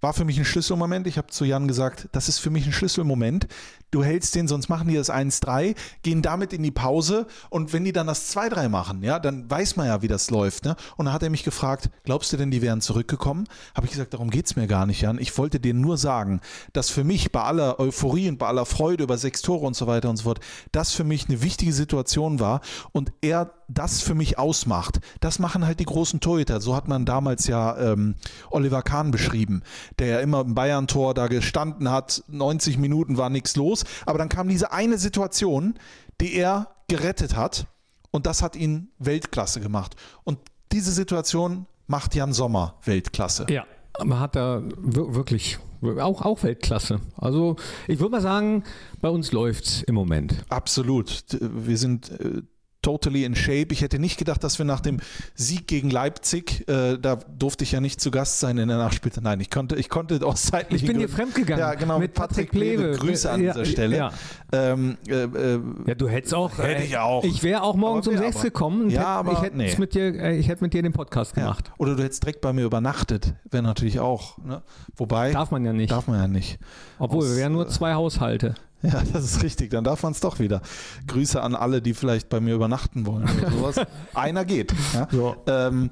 War 0.00 0.14
für 0.14 0.24
mich 0.24 0.36
ein 0.36 0.44
Schlüsselmoment. 0.44 1.06
Ich 1.06 1.16
habe 1.16 1.28
zu 1.28 1.44
Jan 1.44 1.68
gesagt, 1.68 2.08
das 2.10 2.28
ist 2.28 2.38
für 2.38 2.50
mich 2.50 2.66
ein 2.66 2.72
Schlüsselmoment. 2.72 3.46
Du 3.90 4.04
hältst 4.04 4.34
den, 4.34 4.48
sonst 4.48 4.68
machen 4.68 4.88
die 4.88 4.94
das 4.94 5.10
1-3, 5.10 5.74
gehen 6.02 6.22
damit 6.22 6.52
in 6.52 6.62
die 6.62 6.70
Pause 6.70 7.26
und 7.50 7.72
wenn 7.72 7.84
die 7.84 7.92
dann 7.92 8.06
das 8.06 8.34
2-3 8.36 8.68
machen, 8.68 9.02
ja, 9.02 9.18
dann 9.18 9.50
weiß 9.50 9.76
man 9.76 9.86
ja, 9.86 10.02
wie 10.02 10.08
das 10.08 10.30
läuft. 10.30 10.64
Ne? 10.64 10.76
Und 10.96 11.06
dann 11.06 11.14
hat 11.14 11.22
er 11.22 11.30
mich 11.30 11.44
gefragt, 11.44 11.90
glaubst 12.04 12.32
du 12.32 12.36
denn, 12.36 12.50
die 12.50 12.62
wären 12.62 12.80
zurückgekommen? 12.80 13.46
Habe 13.74 13.86
ich 13.86 13.92
gesagt, 13.92 14.12
darum 14.12 14.30
geht 14.30 14.46
es 14.46 14.56
mir 14.56 14.66
gar 14.66 14.86
nicht, 14.86 15.00
Jan. 15.00 15.18
Ich 15.18 15.36
wollte 15.38 15.58
dir 15.60 15.74
nur 15.74 15.96
sagen, 15.96 16.40
dass 16.72 16.90
für 16.90 17.04
mich 17.04 17.32
bei 17.32 17.42
aller 17.42 17.80
Euphorie 17.80 18.28
und 18.28 18.38
bei 18.38 18.46
aller 18.46 18.66
Freude 18.66 19.04
über 19.04 19.16
sechs 19.16 19.42
Tore 19.42 19.66
und 19.66 19.74
so 19.74 19.86
weiter 19.86 20.10
und 20.10 20.16
so 20.16 20.24
fort, 20.24 20.40
das 20.72 20.92
für 20.92 21.04
mich 21.04 21.28
eine 21.28 21.42
wichtige 21.42 21.72
Situation 21.72 22.40
war 22.40 22.60
und 22.92 23.12
er 23.22 23.52
das 23.68 24.00
für 24.00 24.14
mich 24.14 24.38
ausmacht. 24.38 24.98
Das 25.20 25.38
machen 25.38 25.66
halt 25.66 25.78
die 25.78 25.84
großen 25.84 26.20
Torhüter. 26.20 26.60
So 26.60 26.74
hat 26.74 26.88
man 26.88 27.04
damals 27.04 27.46
ja 27.46 27.76
ähm, 27.78 28.14
Oliver 28.50 28.82
Kahn 28.82 29.10
beschrieben, 29.10 29.62
der 29.98 30.06
ja 30.06 30.20
immer 30.20 30.40
im 30.40 30.54
Bayern-Tor 30.54 31.12
da 31.12 31.26
gestanden 31.26 31.90
hat. 31.90 32.24
90 32.28 32.78
Minuten 32.78 33.18
war 33.18 33.28
nichts 33.28 33.56
los. 33.56 33.77
Aber 34.06 34.18
dann 34.18 34.28
kam 34.28 34.48
diese 34.48 34.72
eine 34.72 34.98
Situation, 34.98 35.74
die 36.20 36.34
er 36.34 36.68
gerettet 36.88 37.36
hat. 37.36 37.66
Und 38.10 38.26
das 38.26 38.42
hat 38.42 38.56
ihn 38.56 38.88
Weltklasse 38.98 39.60
gemacht. 39.60 39.94
Und 40.24 40.38
diese 40.72 40.92
Situation 40.92 41.66
macht 41.86 42.14
Jan 42.14 42.32
Sommer 42.32 42.74
Weltklasse. 42.84 43.46
Ja, 43.50 43.64
man 44.02 44.20
hat 44.20 44.36
da 44.36 44.62
wir- 44.78 45.14
wirklich 45.14 45.58
auch, 45.82 46.22
auch 46.22 46.42
Weltklasse. 46.42 47.00
Also 47.16 47.56
ich 47.86 48.00
würde 48.00 48.12
mal 48.12 48.20
sagen, 48.20 48.64
bei 49.00 49.08
uns 49.08 49.32
läuft's 49.32 49.82
im 49.82 49.94
Moment. 49.94 50.44
Absolut. 50.48 51.24
Wir 51.40 51.76
sind 51.78 52.10
äh, 52.10 52.42
totally 52.82 53.24
in 53.24 53.34
shape. 53.34 53.68
Ich 53.72 53.82
hätte 53.82 53.98
nicht 53.98 54.18
gedacht, 54.18 54.42
dass 54.44 54.58
wir 54.58 54.64
nach 54.64 54.80
dem 54.80 54.98
Sieg 55.34 55.66
gegen 55.66 55.90
Leipzig, 55.90 56.68
äh, 56.68 56.96
da 56.98 57.16
durfte 57.16 57.64
ich 57.64 57.72
ja 57.72 57.80
nicht 57.80 58.00
zu 58.00 58.10
Gast 58.10 58.40
sein 58.40 58.56
in 58.58 58.68
der 58.68 58.78
Nachspielzeit. 58.78 59.24
Nein, 59.24 59.40
ich 59.40 59.50
konnte, 59.50 59.76
ich 59.76 59.88
konnte 59.88 60.24
aus 60.24 60.42
zeitlichen 60.46 60.76
Ich 60.86 60.90
bin 60.90 60.98
dir 61.00 61.06
Gründen- 61.06 61.16
fremdgegangen. 61.32 61.60
Ja, 61.60 61.74
genau. 61.74 61.98
Mit 61.98 62.14
Patrick 62.14 62.50
Plewe. 62.50 62.92
Grüße 62.92 63.30
an 63.30 63.42
Ja, 63.42 63.52
dieser 63.52 63.64
Stelle. 63.64 63.96
ja. 63.96 64.12
Ähm, 64.52 64.96
äh, 65.08 65.12
äh, 65.24 65.60
Ja, 65.86 65.94
du 65.94 66.08
hättest 66.08 66.34
auch. 66.34 66.56
Hätte 66.58 66.84
ich 66.84 66.96
auch. 66.96 67.24
Ich 67.24 67.42
wäre 67.42 67.62
auch 67.62 67.74
morgens 67.74 68.06
um 68.06 68.16
sechs 68.16 68.42
gekommen. 68.42 68.90
Ja, 68.90 69.00
hätt- 69.00 69.06
aber 69.06 69.32
ich 69.32 69.42
hätte 69.42 69.56
nee. 69.56 69.74
mit 69.78 69.94
dir, 69.94 70.14
äh, 70.14 70.36
ich 70.38 70.48
hätte 70.48 70.62
mit 70.62 70.72
dir 70.72 70.82
den 70.82 70.92
Podcast 70.92 71.36
ja. 71.36 71.42
gemacht. 71.42 71.72
Oder 71.78 71.96
du 71.96 72.02
hättest 72.02 72.22
direkt 72.22 72.40
bei 72.40 72.52
mir 72.52 72.64
übernachtet. 72.64 73.34
Wäre 73.50 73.62
natürlich 73.62 74.00
auch. 74.00 74.38
Ne? 74.38 74.62
Wobei. 74.96 75.32
Darf 75.32 75.50
man 75.50 75.64
ja 75.64 75.72
nicht. 75.72 75.90
Darf 75.90 76.06
man 76.06 76.18
ja 76.18 76.28
nicht. 76.28 76.58
Obwohl, 76.98 77.24
aus, 77.24 77.30
wir 77.30 77.36
wären 77.36 77.52
nur 77.52 77.66
äh, 77.66 77.68
zwei 77.68 77.94
Haushalte. 77.94 78.54
Ja, 78.82 79.02
das 79.12 79.24
ist 79.24 79.42
richtig. 79.42 79.70
Dann 79.70 79.82
darf 79.82 80.04
man 80.04 80.12
es 80.12 80.20
doch 80.20 80.38
wieder. 80.38 80.62
Grüße 81.08 81.42
an 81.42 81.56
alle, 81.56 81.82
die 81.82 81.94
vielleicht 81.94 82.28
bei 82.28 82.40
mir 82.40 82.54
übernachten 82.54 83.06
wollen 83.06 83.28
oder 83.38 83.50
sowas. 83.74 83.86
Einer 84.14 84.44
geht. 84.44 84.72
Ja? 84.94 85.08
So. 85.10 85.34
Ähm, 85.48 85.90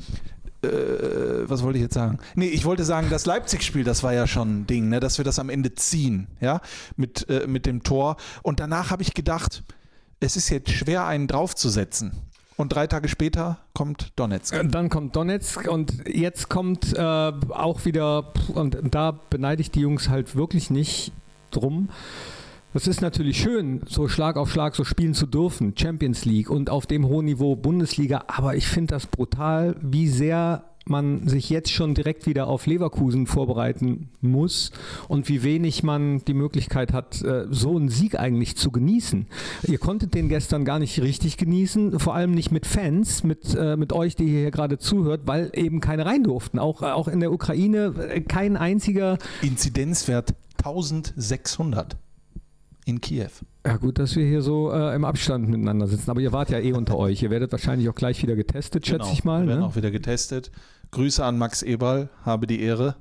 äh, 0.62 0.68
was 1.48 1.62
wollte 1.62 1.78
ich 1.78 1.82
jetzt 1.82 1.94
sagen? 1.94 2.18
Nee, 2.34 2.46
ich 2.46 2.64
wollte 2.64 2.84
sagen, 2.84 3.08
das 3.10 3.26
Leipzig-Spiel, 3.26 3.84
das 3.84 4.02
war 4.02 4.14
ja 4.14 4.26
schon 4.26 4.60
ein 4.60 4.66
Ding, 4.66 4.88
ne? 4.88 5.00
dass 5.00 5.18
wir 5.18 5.24
das 5.24 5.38
am 5.38 5.50
Ende 5.50 5.74
ziehen, 5.74 6.28
ja, 6.40 6.60
mit, 6.96 7.28
äh, 7.28 7.46
mit 7.46 7.66
dem 7.66 7.82
Tor. 7.82 8.16
Und 8.42 8.60
danach 8.60 8.90
habe 8.90 9.02
ich 9.02 9.14
gedacht, 9.14 9.64
es 10.20 10.36
ist 10.36 10.48
jetzt 10.48 10.70
schwer, 10.70 11.06
einen 11.06 11.26
draufzusetzen. 11.26 12.12
Und 12.56 12.72
drei 12.72 12.86
Tage 12.86 13.08
später 13.08 13.58
kommt 13.74 14.12
Donetsk. 14.16 14.54
Äh, 14.54 14.66
Dann 14.66 14.88
kommt 14.88 15.14
Donetsk 15.14 15.68
und 15.68 16.08
jetzt 16.08 16.48
kommt 16.48 16.96
äh, 16.96 17.00
auch 17.00 17.84
wieder, 17.84 18.32
und 18.54 18.78
da 18.94 19.10
beneide 19.28 19.60
ich 19.60 19.70
die 19.70 19.80
Jungs 19.80 20.08
halt 20.08 20.36
wirklich 20.36 20.70
nicht 20.70 21.12
drum. 21.50 21.90
Das 22.76 22.86
ist 22.86 23.00
natürlich 23.00 23.40
schön, 23.40 23.80
so 23.88 24.06
Schlag 24.06 24.36
auf 24.36 24.50
Schlag 24.52 24.76
so 24.76 24.84
spielen 24.84 25.14
zu 25.14 25.24
dürfen, 25.24 25.72
Champions 25.78 26.26
League 26.26 26.50
und 26.50 26.68
auf 26.68 26.84
dem 26.84 27.06
hohen 27.06 27.24
Niveau 27.24 27.56
Bundesliga, 27.56 28.24
aber 28.26 28.54
ich 28.54 28.66
finde 28.66 28.92
das 28.92 29.06
brutal, 29.06 29.76
wie 29.80 30.08
sehr 30.08 30.62
man 30.84 31.26
sich 31.26 31.48
jetzt 31.48 31.72
schon 31.72 31.94
direkt 31.94 32.26
wieder 32.26 32.48
auf 32.48 32.66
Leverkusen 32.66 33.26
vorbereiten 33.26 34.10
muss 34.20 34.72
und 35.08 35.30
wie 35.30 35.42
wenig 35.42 35.84
man 35.84 36.22
die 36.26 36.34
Möglichkeit 36.34 36.92
hat, 36.92 37.22
äh, 37.22 37.46
so 37.48 37.78
einen 37.78 37.88
Sieg 37.88 38.20
eigentlich 38.20 38.58
zu 38.58 38.70
genießen. 38.70 39.26
Ihr 39.66 39.78
konntet 39.78 40.12
den 40.12 40.28
gestern 40.28 40.66
gar 40.66 40.78
nicht 40.78 41.00
richtig 41.00 41.38
genießen, 41.38 41.98
vor 41.98 42.14
allem 42.14 42.32
nicht 42.32 42.52
mit 42.52 42.66
Fans, 42.66 43.24
mit, 43.24 43.54
äh, 43.54 43.78
mit 43.78 43.94
euch, 43.94 44.16
die 44.16 44.28
hier 44.28 44.50
gerade 44.50 44.76
zuhört, 44.76 45.22
weil 45.24 45.50
eben 45.54 45.80
keine 45.80 46.04
rein 46.04 46.24
durften. 46.24 46.58
Auch, 46.58 46.82
auch 46.82 47.08
in 47.08 47.20
der 47.20 47.32
Ukraine 47.32 47.94
äh, 48.10 48.20
kein 48.20 48.58
einziger. 48.58 49.16
Inzidenzwert 49.40 50.34
1600 50.58 51.96
in 52.86 53.00
Kiew. 53.00 53.28
Ja 53.66 53.76
gut, 53.76 53.98
dass 53.98 54.14
wir 54.16 54.24
hier 54.24 54.40
so 54.42 54.70
äh, 54.72 54.94
im 54.94 55.04
Abstand 55.04 55.48
miteinander 55.48 55.86
sitzen. 55.88 56.08
Aber 56.10 56.20
ihr 56.20 56.32
wart 56.32 56.50
ja 56.50 56.58
eh 56.60 56.72
unter 56.72 56.96
euch. 56.96 57.22
Ihr 57.22 57.30
werdet 57.30 57.50
wahrscheinlich 57.52 57.88
auch 57.88 57.94
gleich 57.94 58.22
wieder 58.22 58.36
getestet, 58.36 58.86
schätze 58.86 58.98
Genau, 59.00 59.12
ich 59.12 59.24
mal. 59.24 59.42
Wir 59.42 59.48
werden 59.48 59.60
Ne? 59.60 59.66
auch 59.66 59.76
wieder 59.76 59.90
getestet. 59.90 60.50
Grüße 60.92 61.22
an 61.24 61.36
Max 61.36 61.62
Eberl, 61.62 62.08
habe 62.24 62.46
die 62.46 62.60
Ehre, 62.62 62.94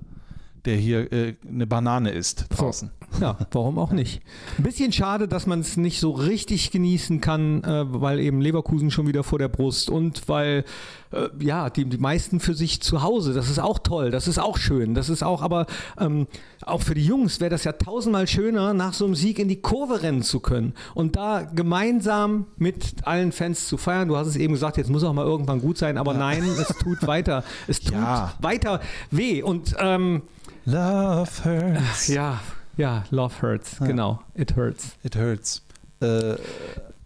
der 0.66 0.76
hier 0.76 1.14
äh, 1.14 1.36
eine 1.48 1.68
Banane 1.68 2.10
isst 2.10 2.48
draußen. 2.50 2.90
Ja, 3.22 3.38
warum 3.52 3.78
auch 3.78 3.92
nicht? 3.92 4.22
Ein 4.58 4.64
bisschen 4.64 4.92
schade, 4.92 5.28
dass 5.28 5.46
man 5.46 5.60
es 5.60 5.78
nicht 5.78 6.00
so 6.00 6.10
richtig 6.12 6.72
genießen 6.72 7.22
kann, 7.22 7.64
äh, 7.64 7.86
weil 8.02 8.20
eben 8.20 8.42
Leverkusen 8.42 8.90
schon 8.90 9.08
wieder 9.08 9.24
vor 9.24 9.38
der 9.38 9.48
Brust 9.48 9.92
und 9.92 10.28
weil 10.28 10.66
äh, 11.12 11.28
ja 11.40 11.70
die, 11.70 11.86
die 11.86 11.98
meisten 11.98 12.40
für 12.40 12.54
sich 12.54 12.82
zu 12.82 13.02
Hause. 13.04 13.34
Das 13.34 13.50
ist 13.50 13.60
auch 13.60 13.80
toll, 13.80 14.12
das 14.12 14.28
ist 14.28 14.40
auch 14.40 14.58
schön, 14.58 14.94
das 14.96 15.10
ist 15.10 15.24
auch, 15.24 15.42
aber 15.42 15.66
ähm, 16.00 16.28
auch 16.66 16.82
für 16.82 16.96
die 16.96 17.06
Jungs 17.06 17.40
wäre 17.40 17.50
das 17.50 17.64
ja 17.64 17.72
tausendmal 17.74 18.28
schöner, 18.28 18.74
nach 18.74 18.94
so 18.94 19.06
einem 19.06 19.16
Sieg 19.16 19.40
in 19.40 19.48
die 19.48 19.62
Kurve 19.62 20.02
rennen 20.04 20.24
zu 20.24 20.40
können 20.40 20.74
und 20.94 21.16
da 21.16 21.42
gemeinsam 21.44 22.48
mit 22.58 23.06
allen 23.08 23.32
Fans 23.32 23.68
zu 23.68 23.78
feiern. 23.78 24.08
Du 24.08 24.18
hast 24.18 24.28
es 24.28 24.36
eben 24.36 24.54
gesagt, 24.54 24.78
jetzt 24.78 24.90
muss 24.90 25.04
auch 25.04 25.14
mal 25.14 25.26
irgendwann 25.26 25.62
gut 25.62 25.78
sein, 25.78 25.98
aber 25.98 26.14
nein, 26.14 26.44
es 26.44 26.68
tut 26.80 27.06
weiter, 27.08 27.44
es 27.68 27.80
tut 27.82 27.94
Ja. 27.94 28.34
weiter 28.42 28.82
weh 29.12 29.42
und 29.44 29.76
ähm, 29.80 30.24
Love 30.66 31.30
hurts. 31.44 32.08
ja, 32.08 32.40
ja, 32.78 33.04
Love 33.12 33.34
hurts, 33.42 33.78
genau, 33.80 34.20
it 34.34 34.56
hurts. 34.56 34.96
It 35.04 35.16
hurts. 35.16 35.62
Äh, 36.02 36.36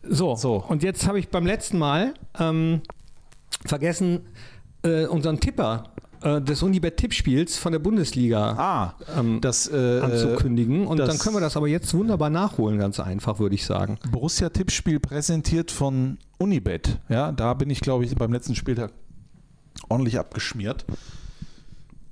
So, 0.09 0.35
So. 0.35 0.63
und 0.67 0.81
jetzt 0.81 1.05
habe 1.07 1.19
ich 1.19 1.27
beim 1.29 1.45
letzten 1.45 1.77
Mal 1.77 2.13
ähm, 2.39 2.81
vergessen, 3.65 4.21
äh, 4.83 5.05
unseren 5.05 5.39
Tipper 5.39 5.85
äh, 6.21 6.41
des 6.41 6.63
Unibet-Tippspiels 6.63 7.57
von 7.57 7.71
der 7.71 7.79
Bundesliga 7.79 8.51
ah, 8.57 8.93
ähm, 9.17 9.39
das 9.41 9.67
äh, 9.71 9.99
anzukündigen. 10.01 10.85
Und 10.87 10.97
das- 10.97 11.09
dann 11.09 11.17
können 11.19 11.35
wir 11.35 11.41
das 11.41 11.55
aber 11.57 11.67
jetzt 11.67 11.93
wunderbar 11.93 12.29
nachholen, 12.29 12.77
ganz 12.77 12.99
einfach, 12.99 13.39
würde 13.39 13.55
ich 13.55 13.65
sagen. 13.65 13.97
Borussia-Tippspiel 14.11 14.99
präsentiert 14.99 15.71
von 15.71 16.17
Unibet. 16.37 16.97
Ja, 17.09 17.31
da 17.31 17.53
bin 17.53 17.69
ich, 17.69 17.79
glaube 17.81 18.05
ich, 18.05 18.15
beim 18.15 18.31
letzten 18.33 18.55
Spieltag 18.55 18.91
ordentlich 19.87 20.19
abgeschmiert. 20.19 20.85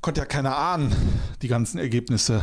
Konnte 0.01 0.21
ja 0.21 0.25
keiner 0.25 0.55
ahnen, 0.57 0.93
die 1.41 1.47
ganzen 1.47 1.77
Ergebnisse. 1.79 2.41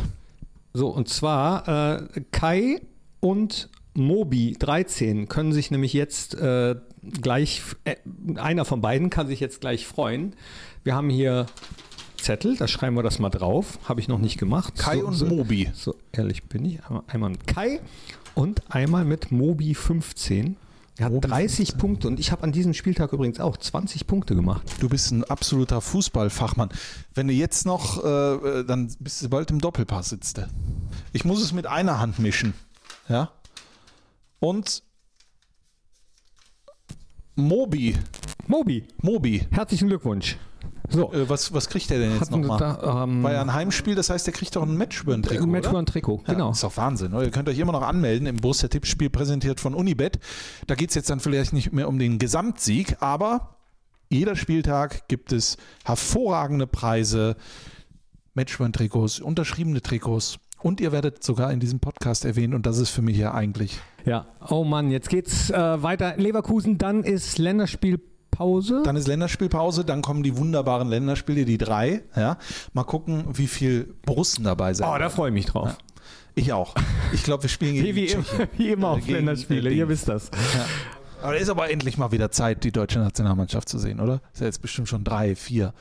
So, 0.74 0.88
und 0.88 1.08
zwar 1.08 1.68
äh, 1.68 2.20
Kai 2.32 2.80
und 3.20 3.70
Mobi 3.94 4.56
13 4.58 5.28
können 5.28 5.52
sich 5.52 5.70
nämlich 5.70 5.92
jetzt 5.92 6.34
äh, 6.34 6.76
gleich, 7.20 7.62
äh, 7.84 7.96
einer 8.36 8.64
von 8.64 8.80
beiden 8.80 9.10
kann 9.10 9.28
sich 9.28 9.40
jetzt 9.40 9.60
gleich 9.60 9.86
freuen. 9.86 10.34
Wir 10.82 10.94
haben 10.94 11.10
hier 11.10 11.46
Zettel, 12.16 12.56
da 12.56 12.66
schreiben 12.66 12.96
wir 12.96 13.02
das 13.02 13.18
mal 13.18 13.30
drauf. 13.30 13.78
Habe 13.84 14.00
ich 14.00 14.08
noch 14.08 14.18
nicht 14.18 14.38
gemacht. 14.38 14.76
Kai 14.76 14.98
so, 14.98 15.06
und 15.06 15.14
so, 15.14 15.26
Mobi. 15.26 15.70
So 15.74 15.94
ehrlich 16.12 16.44
bin 16.44 16.64
ich. 16.64 16.80
Einmal, 17.06 17.30
mit 17.30 17.46
Kai 17.46 17.80
und 18.34 18.62
einmal 18.68 19.04
mit 19.04 19.30
Mobi 19.30 19.74
15. 19.74 20.56
Er 20.96 21.06
hat 21.06 21.12
Mobi 21.12 21.28
30 21.28 21.76
Punkte 21.76 22.08
und 22.08 22.18
ich 22.18 22.32
habe 22.32 22.42
an 22.42 22.52
diesem 22.52 22.72
Spieltag 22.72 23.12
übrigens 23.12 23.40
auch 23.40 23.56
20 23.56 24.06
Punkte 24.06 24.34
gemacht. 24.34 24.62
Du 24.80 24.88
bist 24.88 25.12
ein 25.12 25.24
absoluter 25.24 25.80
Fußballfachmann. 25.80 26.70
Wenn 27.14 27.28
du 27.28 27.34
jetzt 27.34 27.66
noch, 27.66 28.02
äh, 28.02 28.08
äh, 28.08 28.64
dann 28.64 28.92
bist 29.00 29.22
du 29.22 29.28
bald 29.28 29.50
im 29.50 29.60
Doppelpass 29.60 30.10
sitzt. 30.10 30.40
Ich 31.12 31.24
muss 31.24 31.42
es 31.42 31.52
mit 31.52 31.66
einer 31.66 32.00
Hand 32.00 32.18
mischen. 32.18 32.54
Ja. 33.08 33.30
Und 34.44 34.82
Mobi. 37.34 37.96
Mobi, 38.46 38.84
Mobi. 39.00 39.46
herzlichen 39.50 39.88
Glückwunsch. 39.88 40.36
So, 40.90 41.10
Äh, 41.14 41.26
was, 41.30 41.54
was 41.54 41.66
kriegt 41.70 41.88
der 41.88 41.98
denn 41.98 42.12
jetzt 42.18 42.30
nochmal? 42.30 42.78
ähm, 43.08 43.22
War 43.22 43.32
ja 43.32 43.40
ein 43.40 43.54
Heimspiel, 43.54 43.94
das 43.94 44.10
heißt, 44.10 44.26
der 44.26 44.34
kriegt 44.34 44.54
doch 44.54 44.62
ein 44.62 44.76
Matchburn-Trikot. 44.76 45.44
ein 45.44 45.50
Match 45.50 45.68
oder? 45.68 45.78
ein 45.78 45.86
Trikot, 45.86 46.22
Ja, 46.26 46.34
genau. 46.34 46.50
ist 46.50 46.62
doch 46.62 46.76
Wahnsinn. 46.76 47.14
Oder? 47.14 47.24
Ihr 47.24 47.30
könnt 47.30 47.48
euch 47.48 47.58
immer 47.58 47.72
noch 47.72 47.80
anmelden 47.82 48.26
im 48.26 48.36
Borussia-Tippspiel 48.36 49.08
präsentiert 49.08 49.60
von 49.60 49.72
Unibet. 49.74 50.18
Da 50.66 50.74
geht 50.74 50.90
es 50.90 50.94
jetzt 50.94 51.08
dann 51.08 51.20
vielleicht 51.20 51.54
nicht 51.54 51.72
mehr 51.72 51.88
um 51.88 51.98
den 51.98 52.18
Gesamtsieg, 52.18 52.98
aber 53.00 53.56
jeder 54.10 54.36
Spieltag 54.36 55.08
gibt 55.08 55.32
es 55.32 55.56
hervorragende 55.86 56.66
Preise, 56.66 57.36
Matchburn-Trikots, 58.34 59.20
unterschriebene 59.20 59.80
Trikots. 59.80 60.36
Und 60.60 60.82
ihr 60.82 60.92
werdet 60.92 61.24
sogar 61.24 61.50
in 61.50 61.60
diesem 61.60 61.80
Podcast 61.80 62.26
erwähnt 62.26 62.54
und 62.54 62.66
das 62.66 62.76
ist 62.76 62.90
für 62.90 63.02
mich 63.02 63.16
ja 63.16 63.32
eigentlich. 63.32 63.80
Ja, 64.04 64.26
oh 64.50 64.64
Mann, 64.64 64.90
jetzt 64.90 65.08
geht's 65.08 65.50
äh, 65.50 65.82
weiter. 65.82 66.16
Leverkusen, 66.16 66.76
dann 66.78 67.04
ist 67.04 67.38
Länderspielpause. 67.38 68.82
Dann 68.84 68.96
ist 68.96 69.06
Länderspielpause, 69.08 69.84
dann 69.84 70.02
kommen 70.02 70.22
die 70.22 70.36
wunderbaren 70.36 70.88
Länderspiele, 70.88 71.44
die 71.44 71.58
drei. 71.58 72.02
Ja. 72.16 72.36
Mal 72.72 72.84
gucken, 72.84 73.24
wie 73.32 73.46
viel 73.46 73.94
Borussen 74.04 74.44
dabei 74.44 74.74
sind. 74.74 74.86
oh, 74.86 74.96
da 74.98 75.08
freue 75.08 75.28
ich 75.30 75.34
mich 75.34 75.46
drauf. 75.46 75.76
Ich 76.34 76.52
auch. 76.52 76.74
Ich 77.12 77.22
glaube, 77.22 77.44
wir 77.44 77.50
spielen 77.50 77.74
gegen 77.82 77.96
Wie, 77.96 78.08
wie, 78.10 78.16
wie 78.58 78.72
immer 78.72 78.88
auf 78.90 79.00
Gegen- 79.00 79.12
Länderspiele, 79.14 79.70
ihr 79.70 79.88
wisst 79.88 80.08
das. 80.08 80.30
Aber 81.22 81.36
es 81.36 81.42
ist 81.42 81.48
aber 81.48 81.70
endlich 81.70 81.96
mal 81.96 82.12
wieder 82.12 82.30
Zeit, 82.30 82.64
die 82.64 82.72
deutsche 82.72 82.98
Nationalmannschaft 82.98 83.68
zu 83.68 83.78
sehen, 83.78 84.00
oder? 84.00 84.20
Ist 84.34 84.40
ja 84.40 84.46
jetzt 84.46 84.60
bestimmt 84.60 84.88
schon 84.88 85.04
drei, 85.04 85.34
vier 85.36 85.72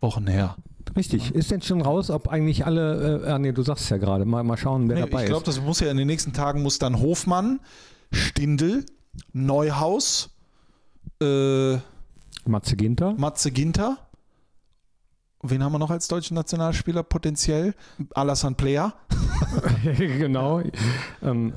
Wochen 0.00 0.26
her. 0.26 0.56
Richtig. 0.94 1.34
Ist 1.34 1.50
denn 1.50 1.62
schon 1.62 1.80
raus, 1.82 2.10
ob 2.10 2.28
eigentlich 2.28 2.64
alle, 2.66 3.22
äh, 3.24 3.28
ah, 3.30 3.38
nee, 3.38 3.52
du 3.52 3.62
sagst 3.62 3.84
es 3.84 3.90
ja 3.90 3.96
gerade, 3.96 4.24
mal, 4.24 4.44
mal 4.44 4.56
schauen, 4.56 4.88
wer 4.88 4.96
Nee, 4.96 5.02
dabei 5.02 5.22
ich 5.22 5.28
glaube, 5.28 5.48
ist. 5.48 5.56
das 5.58 5.64
muss 5.64 5.80
ja 5.80 5.90
in 5.90 5.96
den 5.96 6.06
nächsten 6.06 6.32
Tagen 6.32 6.62
muss 6.62 6.78
dann 6.78 7.00
Hofmann, 7.00 7.60
Stindl, 8.12 8.84
Neuhaus, 9.32 10.30
äh, 11.20 11.76
Matze 12.46 12.76
Ginter. 12.76 13.14
Matze 13.18 13.50
Ginter. 13.50 13.98
Wen 15.50 15.62
haben 15.62 15.72
wir 15.72 15.78
noch 15.78 15.90
als 15.90 16.08
deutschen 16.08 16.34
Nationalspieler 16.34 17.02
potenziell? 17.02 17.74
Alassane 18.14 18.54
Player. 18.56 18.94
genau. 19.96 20.62
Ähm, 21.22 21.52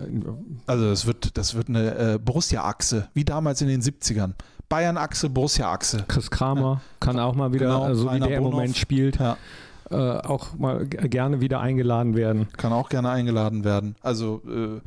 Also 0.65 0.89
das 0.89 1.05
wird, 1.05 1.37
das 1.37 1.55
wird 1.55 1.69
eine 1.69 1.95
äh, 2.15 2.19
Borussia-Achse, 2.19 3.09
wie 3.13 3.25
damals 3.25 3.61
in 3.61 3.67
den 3.67 3.81
70ern. 3.81 4.33
Bayern-Achse, 4.69 5.29
Borussia-Achse. 5.29 6.05
Chris 6.07 6.29
Kramer 6.29 6.81
kann 6.99 7.19
auch 7.19 7.35
mal 7.35 7.51
wieder, 7.53 7.65
Genau, 7.67 7.93
so 7.95 8.05
wie 8.05 8.09
Rainer 8.09 8.27
der 8.27 8.37
im. 8.37 8.43
Moment 8.43 8.77
spielt, 8.77 9.17
Ja, 9.19 9.37
äh, 9.89 9.95
auch 9.95 10.55
mal 10.57 10.85
gerne 10.85 11.41
wieder 11.41 11.59
eingeladen 11.59 12.15
werden. 12.15 12.47
kann 12.57 12.71
auch 12.73 12.89
gerne 12.89 13.09
eingeladen 13.09 13.63
werden. 13.63 13.95
Also 14.01 14.41
äh, 14.47 14.79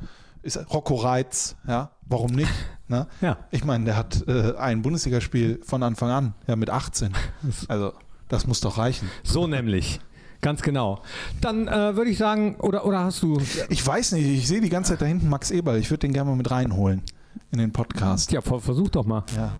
ist 0.43 0.59
Rocco 0.73 0.95
Reitz, 0.97 1.57
ja, 1.67 1.91
warum 2.07 2.33
nicht? 2.33 2.53
Ne? 2.88 3.07
Ja. 3.21 3.38
Ich 3.51 3.65
meine, 3.65 3.85
der 3.87 3.97
hat 3.97 4.27
äh, 4.29 4.55
ein 4.57 4.83
Bundesligaspiel 4.83 5.61
von 5.65 5.83
Anfang 5.83 6.11
an, 6.11 6.35
ja, 6.47 6.57
mit 6.57 6.69
18. 6.71 7.12
Also, 7.69 7.93
das 8.33 8.47
muss 8.47 8.61
doch 8.61 8.79
reichen. 8.79 9.09
So 9.23 9.47
nämlich. 9.47 10.01
Ganz 10.40 10.62
genau. 10.62 11.01
Dann 11.40 11.68
äh, 11.68 11.95
würde 11.95 12.11
ich 12.11 12.18
sagen, 12.18 12.57
oder, 12.57 12.85
oder 12.85 13.05
hast 13.05 13.23
du, 13.23 13.40
Ich 13.68 13.87
weiß 13.87 14.11
nicht, 14.12 14.27
ich 14.27 14.49
sehe 14.49 14.61
die 14.61 14.71
ganze 14.71 14.92
Zeit 14.95 15.03
da 15.03 15.07
hinten 15.07 15.29
Max 15.29 15.53
Eberl. 15.53 15.79
Ich 15.79 15.88
würde 15.90 16.01
den 16.01 16.12
gerne 16.12 16.31
mal 16.31 16.37
mit 16.37 16.51
reinholen 16.51 17.03
in 17.53 17.59
den 17.59 17.71
Podcast. 17.73 18.33
ja, 18.33 18.40
ver- 18.40 18.59
versuch 18.59 18.88
doch 18.88 19.07
mal. 19.07 19.23
Ja. 19.37 19.53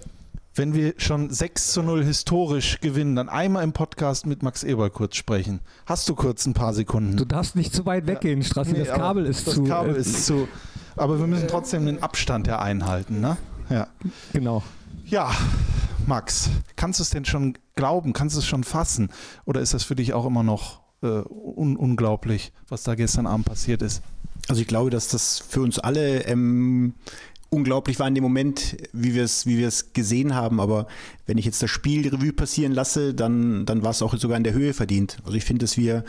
Wenn 0.55 0.75
wir 0.75 0.95
schon 0.99 1.31
6 1.31 1.73
zu 1.73 1.83
0 1.83 2.05
historisch 2.05 2.81
gewinnen, 2.81 3.15
dann 3.17 3.29
einmal 3.29 3.63
im 3.65 3.73
Podcast 3.73 4.27
mit 4.27 4.43
Max 4.43 4.65
Eberl 4.65 4.91
kurz 4.91 5.17
sprechen. 5.17 5.61
Hast 5.87 6.09
du 6.09 6.15
kurz 6.15 6.47
ein 6.47 6.53
paar 6.53 6.75
Sekunden? 6.75 7.17
Du 7.17 7.25
darfst 7.25 7.55
nicht 7.57 7.73
zu 7.73 7.87
weit 7.87 8.07
weggehen, 8.07 8.43
Strassi, 8.43 8.73
Nee, 8.73 8.81
das 8.85 8.89
Kabel 8.97 9.25
ist 9.27 9.47
das 9.47 9.55
zu. 9.55 9.65
Kabel 9.65 9.95
äh, 9.95 10.01
ist 10.01 10.27
zu. 10.27 10.49
Aber 10.97 11.19
wir 11.21 11.27
müssen 11.29 11.47
trotzdem 11.49 11.87
den 11.87 12.03
Abstand 12.03 12.49
ja 12.49 12.59
einhalten, 12.59 13.21
ne? 13.21 13.37
Ja. 13.71 13.87
Genau. 14.33 14.63
Ja, 15.07 15.31
Max, 16.07 16.51
kannst 16.77 16.99
du 16.99 17.03
es 17.03 17.11
denn 17.11 17.25
schon 17.25 17.59
glauben? 17.75 18.13
Kannst 18.13 18.37
du 18.37 18.41
es 18.41 18.47
schon 18.47 18.65
fassen? 18.65 19.11
Oder 19.45 19.61
ist 19.61 19.75
das 19.75 19.85
für 19.85 19.95
dich 19.95 20.13
auch 20.13 20.27
immer 20.27 20.43
noch 20.43 20.81
äh, 21.03 21.07
un 21.07 21.77
unglaublich, 21.77 22.53
was 22.69 22.83
da 22.83 22.95
gestern 22.95 23.27
Abend 23.27 23.47
passiert 23.47 23.83
ist? 23.83 24.03
Also 24.49 24.61
ich 24.61 24.67
glaube, 24.67 24.91
dass 24.91 25.09
das 25.09 25.39
für 25.39 25.61
uns 25.61 25.79
alle 25.79 26.25
ähm, 26.27 26.95
unglaublich 27.51 27.99
war 27.99 28.09
in 28.09 28.15
dem 28.15 28.25
Moment, 28.25 28.77
wie 28.93 29.15
wir 29.15 29.25
es 29.25 29.47
wie 29.47 29.69
gesehen 29.93 30.35
haben. 30.35 30.59
Aber 30.59 30.87
wenn 31.27 31.39
ich 31.39 31.45
jetzt 31.45 31.63
das 31.63 31.71
Spiel 31.71 32.09
Revue 32.09 32.33
passieren 32.33 32.73
lasse, 32.73 33.15
dann, 33.15 33.67
dann 33.67 33.83
war 33.83 33.91
es 33.91 34.03
auch 34.03 34.17
sogar 34.17 34.39
in 34.39 34.45
der 34.45 34.55
Höhe 34.55 34.73
verdient. 34.73 35.19
Also 35.25 35.37
ich 35.37 35.45
finde, 35.45 35.65
dass 35.65 35.77
wir 35.77 36.05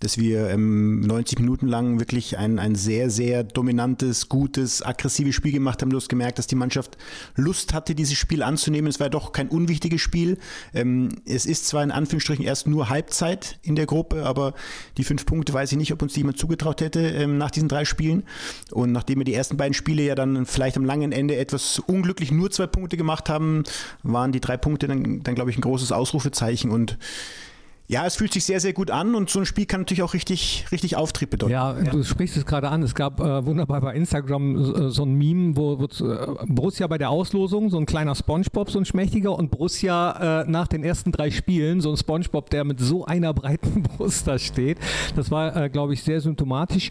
dass 0.00 0.18
wir 0.18 0.50
ähm, 0.50 1.00
90 1.00 1.38
Minuten 1.38 1.66
lang 1.66 1.98
wirklich 1.98 2.38
ein, 2.38 2.58
ein 2.58 2.74
sehr, 2.74 3.10
sehr 3.10 3.44
dominantes, 3.44 4.28
gutes, 4.28 4.82
aggressives 4.82 5.34
Spiel 5.34 5.52
gemacht 5.52 5.80
haben. 5.82 5.90
Du 5.90 5.96
hast 5.96 6.08
gemerkt, 6.08 6.38
dass 6.38 6.46
die 6.46 6.56
Mannschaft 6.56 6.96
Lust 7.36 7.74
hatte, 7.74 7.94
dieses 7.94 8.16
Spiel 8.16 8.42
anzunehmen. 8.42 8.88
Es 8.88 9.00
war 9.00 9.10
doch 9.10 9.32
kein 9.32 9.48
unwichtiges 9.48 10.00
Spiel. 10.00 10.38
Ähm, 10.74 11.08
es 11.26 11.46
ist 11.46 11.66
zwar 11.66 11.82
in 11.82 11.90
Anführungsstrichen 11.90 12.44
erst 12.44 12.66
nur 12.66 12.88
Halbzeit 12.88 13.58
in 13.62 13.76
der 13.76 13.86
Gruppe, 13.86 14.24
aber 14.24 14.54
die 14.96 15.04
fünf 15.04 15.26
Punkte 15.26 15.52
weiß 15.52 15.72
ich 15.72 15.78
nicht, 15.78 15.92
ob 15.92 16.02
uns 16.02 16.12
die 16.12 16.20
jemand 16.20 16.38
zugetraut 16.38 16.80
hätte 16.80 17.00
ähm, 17.00 17.38
nach 17.38 17.50
diesen 17.50 17.68
drei 17.68 17.84
Spielen. 17.84 18.24
Und 18.72 18.92
nachdem 18.92 19.18
wir 19.18 19.24
die 19.24 19.34
ersten 19.34 19.56
beiden 19.56 19.74
Spiele 19.74 20.02
ja 20.02 20.14
dann 20.14 20.46
vielleicht 20.46 20.76
am 20.76 20.84
langen 20.84 21.12
Ende 21.12 21.36
etwas 21.36 21.78
unglücklich 21.78 22.30
nur 22.30 22.50
zwei 22.50 22.66
Punkte 22.66 22.96
gemacht 22.96 23.28
haben, 23.28 23.64
waren 24.02 24.32
die 24.32 24.40
drei 24.40 24.56
Punkte 24.56 24.88
dann, 24.88 25.22
dann 25.22 25.34
glaube 25.34 25.50
ich, 25.50 25.58
ein 25.58 25.62
großes 25.62 25.92
Ausrufezeichen. 25.92 26.70
Und 26.70 26.98
ja, 27.94 28.04
es 28.04 28.16
fühlt 28.16 28.32
sich 28.32 28.44
sehr, 28.44 28.58
sehr 28.58 28.72
gut 28.72 28.90
an 28.90 29.14
und 29.14 29.30
so 29.30 29.38
ein 29.38 29.46
Spiel 29.46 29.66
kann 29.66 29.82
natürlich 29.82 30.02
auch 30.02 30.14
richtig, 30.14 30.66
richtig 30.72 30.96
Auftrieb 30.96 31.30
bedeuten. 31.30 31.52
Ja, 31.52 31.72
du 31.74 32.02
sprichst 32.02 32.36
es 32.36 32.44
gerade 32.44 32.68
an. 32.68 32.82
Es 32.82 32.96
gab 32.96 33.20
äh, 33.20 33.46
wunderbar 33.46 33.80
bei 33.80 33.94
Instagram 33.94 34.56
äh, 34.56 34.90
so 34.90 35.04
ein 35.04 35.14
Meme, 35.14 35.56
wo, 35.56 35.78
wo 35.78 35.84
äh, 35.84 36.26
Borussia 36.46 36.88
bei 36.88 36.98
der 36.98 37.10
Auslosung, 37.10 37.70
so 37.70 37.78
ein 37.78 37.86
kleiner 37.86 38.16
Spongebob, 38.16 38.68
so 38.68 38.80
ein 38.80 38.84
schmächtiger 38.84 39.38
und 39.38 39.52
Borussia 39.52 40.42
äh, 40.42 40.50
nach 40.50 40.66
den 40.66 40.82
ersten 40.82 41.12
drei 41.12 41.30
Spielen, 41.30 41.80
so 41.80 41.90
ein 41.92 41.96
Spongebob, 41.96 42.50
der 42.50 42.64
mit 42.64 42.80
so 42.80 43.04
einer 43.04 43.32
breiten 43.32 43.82
Brust 43.96 44.26
da 44.26 44.40
steht. 44.40 44.78
Das 45.14 45.30
war, 45.30 45.54
äh, 45.54 45.70
glaube 45.70 45.94
ich, 45.94 46.02
sehr 46.02 46.20
symptomatisch. 46.20 46.90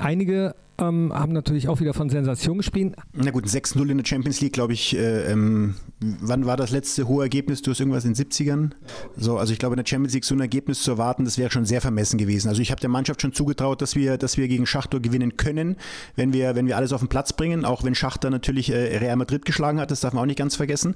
Einige 0.00 0.56
ähm, 0.80 1.12
haben 1.12 1.32
natürlich 1.32 1.68
auch 1.68 1.80
wieder 1.80 1.94
von 1.94 2.10
Sensation 2.10 2.58
gespielt. 2.58 2.96
Na 3.12 3.30
gut, 3.30 3.46
6-0 3.46 3.88
in 3.88 3.98
der 3.98 4.04
Champions 4.04 4.40
League, 4.40 4.52
glaube 4.52 4.72
ich. 4.72 4.96
Äh, 4.96 5.30
ähm, 5.30 5.74
wann 6.00 6.46
war 6.46 6.56
das 6.56 6.70
letzte 6.70 7.06
hohe 7.06 7.22
Ergebnis? 7.22 7.62
Du 7.62 7.70
hast 7.70 7.80
irgendwas 7.80 8.04
in 8.04 8.14
den 8.14 8.26
70ern? 8.26 8.70
So, 9.16 9.38
also 9.38 9.52
ich 9.52 9.58
glaube, 9.58 9.74
in 9.74 9.78
der 9.78 9.86
Champions 9.86 10.14
League 10.14 10.24
so 10.24 10.34
ein 10.34 10.40
Ergebnis 10.40 10.82
zu 10.82 10.92
erwarten, 10.92 11.24
das 11.24 11.38
wäre 11.38 11.50
schon 11.50 11.64
sehr 11.64 11.80
vermessen 11.80 12.18
gewesen. 12.18 12.48
Also 12.48 12.62
ich 12.62 12.70
habe 12.70 12.80
der 12.80 12.90
Mannschaft 12.90 13.22
schon 13.22 13.32
zugetraut, 13.32 13.82
dass 13.82 13.94
wir, 13.94 14.16
dass 14.16 14.36
wir 14.36 14.48
gegen 14.48 14.66
Schachtor 14.66 15.00
gewinnen 15.00 15.36
können, 15.36 15.76
wenn 16.16 16.32
wir, 16.32 16.54
wenn 16.54 16.66
wir 16.66 16.76
alles 16.76 16.92
auf 16.92 17.00
den 17.00 17.08
Platz 17.08 17.32
bringen, 17.32 17.64
auch 17.64 17.84
wenn 17.84 17.94
Schachter 17.94 18.30
natürlich 18.30 18.70
äh, 18.70 18.98
Real 18.98 19.16
Madrid 19.16 19.44
geschlagen 19.44 19.80
hat, 19.80 19.90
das 19.90 20.00
darf 20.00 20.14
man 20.14 20.22
auch 20.22 20.26
nicht 20.26 20.38
ganz 20.38 20.56
vergessen. 20.56 20.94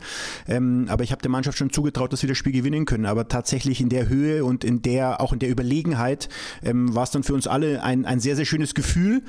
Ähm, 0.48 0.86
aber 0.88 1.04
ich 1.04 1.12
habe 1.12 1.22
der 1.22 1.30
Mannschaft 1.30 1.58
schon 1.58 1.70
zugetraut, 1.70 2.12
dass 2.12 2.22
wir 2.22 2.28
das 2.28 2.38
Spiel 2.38 2.52
gewinnen 2.52 2.86
können. 2.86 3.06
Aber 3.06 3.28
tatsächlich 3.28 3.80
in 3.80 3.88
der 3.88 4.08
Höhe 4.08 4.44
und 4.44 4.64
in 4.64 4.82
der, 4.82 5.20
auch 5.20 5.32
in 5.32 5.38
der 5.38 5.50
Überlegenheit 5.50 6.28
ähm, 6.62 6.94
war 6.94 7.04
es 7.04 7.10
dann 7.10 7.22
für 7.22 7.34
uns 7.34 7.46
alle 7.46 7.82
ein, 7.82 8.04
ein 8.06 8.20
sehr, 8.20 8.36
sehr 8.36 8.44
schönes 8.44 8.74
Gefühl. 8.74 9.22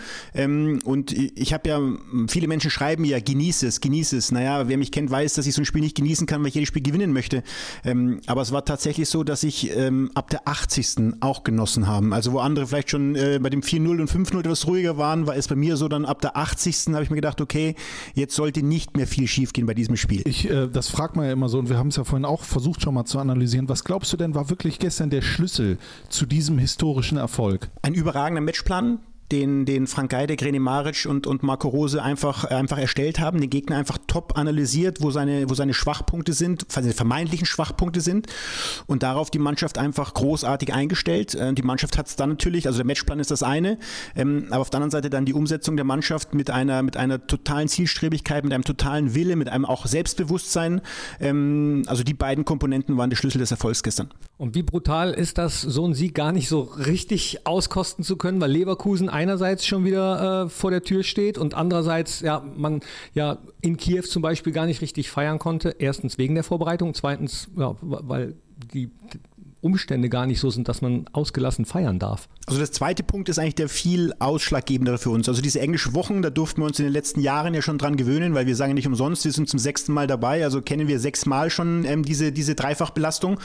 Ähm, 0.45 0.79
und 0.85 1.11
ich 1.11 1.53
habe 1.53 1.69
ja, 1.69 1.81
viele 2.27 2.47
Menschen 2.47 2.71
schreiben 2.71 3.03
ja, 3.05 3.19
genieße 3.19 3.67
es, 3.67 3.81
genieße 3.81 4.17
es. 4.17 4.31
Naja, 4.31 4.67
wer 4.67 4.77
mich 4.77 4.91
kennt, 4.91 5.09
weiß, 5.09 5.33
dass 5.33 5.47
ich 5.47 5.53
so 5.53 5.61
ein 5.61 5.65
Spiel 5.65 5.81
nicht 5.81 5.95
genießen 5.95 6.27
kann, 6.27 6.41
weil 6.41 6.49
ich 6.49 6.55
jedes 6.55 6.69
Spiel 6.69 6.81
gewinnen 6.81 7.13
möchte. 7.13 7.43
Ähm, 7.83 8.21
aber 8.27 8.41
es 8.41 8.51
war 8.51 8.65
tatsächlich 8.65 9.09
so, 9.09 9.23
dass 9.23 9.43
ich 9.43 9.75
ähm, 9.75 10.11
ab 10.13 10.29
der 10.29 10.47
80. 10.47 11.15
auch 11.19 11.43
genossen 11.43 11.87
haben. 11.87 12.13
Also 12.13 12.33
wo 12.33 12.39
andere 12.39 12.67
vielleicht 12.67 12.91
schon 12.91 13.15
äh, 13.15 13.39
bei 13.41 13.49
dem 13.49 13.61
4-0 13.61 14.01
und 14.01 14.09
5-0 14.09 14.39
etwas 14.39 14.67
ruhiger 14.67 14.97
waren, 14.97 15.27
war 15.27 15.35
es 15.35 15.47
bei 15.47 15.55
mir 15.55 15.77
so, 15.77 15.87
dann 15.87 16.05
ab 16.05 16.21
der 16.21 16.37
80. 16.37 16.87
habe 16.93 17.03
ich 17.03 17.09
mir 17.09 17.15
gedacht, 17.15 17.41
okay, 17.41 17.75
jetzt 18.13 18.35
sollte 18.35 18.63
nicht 18.63 18.95
mehr 18.95 19.07
viel 19.07 19.27
schiefgehen 19.27 19.67
bei 19.67 19.73
diesem 19.73 19.97
Spiel. 19.97 20.21
Ich, 20.25 20.49
äh, 20.49 20.67
das 20.67 20.89
fragt 20.89 21.15
man 21.15 21.25
ja 21.25 21.33
immer 21.33 21.49
so 21.49 21.59
und 21.59 21.69
wir 21.69 21.77
haben 21.77 21.89
es 21.89 21.95
ja 21.95 22.03
vorhin 22.03 22.25
auch 22.25 22.43
versucht 22.43 22.81
schon 22.81 22.93
mal 22.93 23.05
zu 23.05 23.19
analysieren. 23.19 23.69
Was 23.69 23.83
glaubst 23.83 24.11
du 24.13 24.17
denn, 24.17 24.35
war 24.35 24.49
wirklich 24.49 24.79
gestern 24.79 25.09
der 25.09 25.21
Schlüssel 25.21 25.77
zu 26.09 26.25
diesem 26.25 26.57
historischen 26.57 27.17
Erfolg? 27.17 27.69
Ein 27.81 27.93
überragender 27.93 28.41
Matchplan, 28.41 28.99
den, 29.31 29.65
den 29.65 29.87
Frank 29.87 30.11
Geide, 30.11 30.35
Greni 30.35 30.59
Maric 30.59 31.05
und, 31.07 31.25
und 31.25 31.41
Marco 31.41 31.67
Rose 31.67 32.01
einfach, 32.01 32.43
einfach 32.45 32.77
erstellt 32.77 33.19
haben, 33.19 33.41
den 33.41 33.49
Gegner 33.49 33.77
einfach 33.77 33.97
top 34.07 34.37
analysiert, 34.37 35.01
wo 35.01 35.09
seine, 35.09 35.49
wo 35.49 35.55
seine 35.55 35.73
Schwachpunkte 35.73 36.33
sind, 36.33 36.65
seine 36.71 36.93
vermeintlichen 36.93 37.47
Schwachpunkte 37.47 38.01
sind 38.01 38.27
und 38.85 39.01
darauf 39.03 39.31
die 39.31 39.39
Mannschaft 39.39 39.77
einfach 39.77 40.13
großartig 40.13 40.73
eingestellt. 40.73 41.33
Äh, 41.33 41.53
die 41.53 41.63
Mannschaft 41.63 41.97
hat 41.97 42.07
es 42.07 42.15
dann 42.15 42.29
natürlich, 42.29 42.67
also 42.67 42.77
der 42.77 42.85
Matchplan 42.85 43.19
ist 43.19 43.31
das 43.31 43.41
eine, 43.41 43.79
ähm, 44.15 44.47
aber 44.51 44.61
auf 44.61 44.69
der 44.69 44.77
anderen 44.77 44.91
Seite 44.91 45.09
dann 45.09 45.25
die 45.25 45.33
Umsetzung 45.33 45.75
der 45.75 45.85
Mannschaft 45.85 46.35
mit 46.35 46.51
einer, 46.51 46.83
mit 46.83 46.95
einer 46.95 47.25
totalen 47.25 47.67
Zielstrebigkeit, 47.67 48.43
mit 48.43 48.53
einem 48.53 48.63
totalen 48.63 49.15
Wille, 49.15 49.35
mit 49.35 49.49
einem 49.49 49.65
auch 49.65 49.87
Selbstbewusstsein. 49.87 50.81
Ähm, 51.19 51.83
also 51.87 52.03
die 52.03 52.13
beiden 52.13 52.45
Komponenten 52.45 52.97
waren 52.97 53.09
der 53.09 53.17
Schlüssel 53.17 53.39
des 53.39 53.49
Erfolgs 53.49 53.81
gestern. 53.81 54.09
Und 54.37 54.53
wie 54.53 54.63
brutal 54.63 55.13
ist 55.13 55.37
das, 55.37 55.61
so 55.61 55.85
einen 55.85 55.93
Sieg 55.93 56.13
gar 56.13 56.31
nicht 56.31 56.49
so 56.49 56.61
richtig 56.61 57.47
auskosten 57.47 58.03
zu 58.03 58.17
können, 58.17 58.41
weil 58.41 58.51
Leverkusen 58.51 59.09
einerseits 59.15 59.65
schon 59.65 59.85
wieder 59.85 60.43
äh, 60.43 60.49
vor 60.49 60.71
der 60.71 60.83
Tür 60.83 61.03
steht 61.03 61.37
und 61.37 61.53
andererseits 61.53 62.19
ja 62.19 62.43
man 62.55 62.81
ja 63.13 63.37
in 63.61 63.77
Kiew 63.77 64.01
zum 64.01 64.21
Beispiel 64.21 64.51
gar 64.51 64.65
nicht 64.65 64.81
richtig 64.81 65.09
feiern 65.09 65.39
konnte. 65.39 65.75
Erstens 65.79 66.17
wegen 66.17 66.35
der 66.35 66.43
Vorbereitung, 66.43 66.93
zweitens 66.93 67.47
ja, 67.57 67.75
weil 67.79 68.35
die 68.73 68.91
Umstände 69.65 70.09
gar 70.09 70.27
nicht 70.27 70.39
so 70.39 70.51
sind, 70.51 70.69
dass 70.69 70.83
man 70.83 71.05
ausgelassen 71.11 71.65
feiern 71.65 71.97
darf. 71.97 72.29
Also 72.47 72.59
der 72.59 72.71
zweite 72.71 73.01
Punkt 73.01 73.27
ist 73.29 73.39
eigentlich 73.39 73.55
der 73.55 73.67
viel 73.67 74.13
ausschlaggebendere 74.19 74.99
für 74.99 75.09
uns. 75.09 75.27
Also 75.27 75.41
diese 75.41 75.59
englischen 75.59 75.95
Wochen, 75.95 76.21
da 76.21 76.29
durften 76.29 76.61
wir 76.61 76.67
uns 76.67 76.77
in 76.77 76.85
den 76.85 76.93
letzten 76.93 77.19
Jahren 77.19 77.55
ja 77.55 77.63
schon 77.63 77.79
dran 77.79 77.97
gewöhnen, 77.97 78.35
weil 78.35 78.45
wir 78.45 78.55
sagen 78.55 78.75
nicht 78.75 78.85
umsonst, 78.85 79.25
wir 79.25 79.31
sind 79.31 79.49
zum 79.49 79.57
sechsten 79.57 79.91
Mal 79.93 80.05
dabei, 80.05 80.43
also 80.43 80.61
kennen 80.61 80.87
wir 80.87 80.99
sechsmal 80.99 81.49
schon 81.49 81.83
ähm, 81.85 82.03
diese, 82.03 82.31
diese 82.31 82.53
Dreifachbelastung 82.53 83.39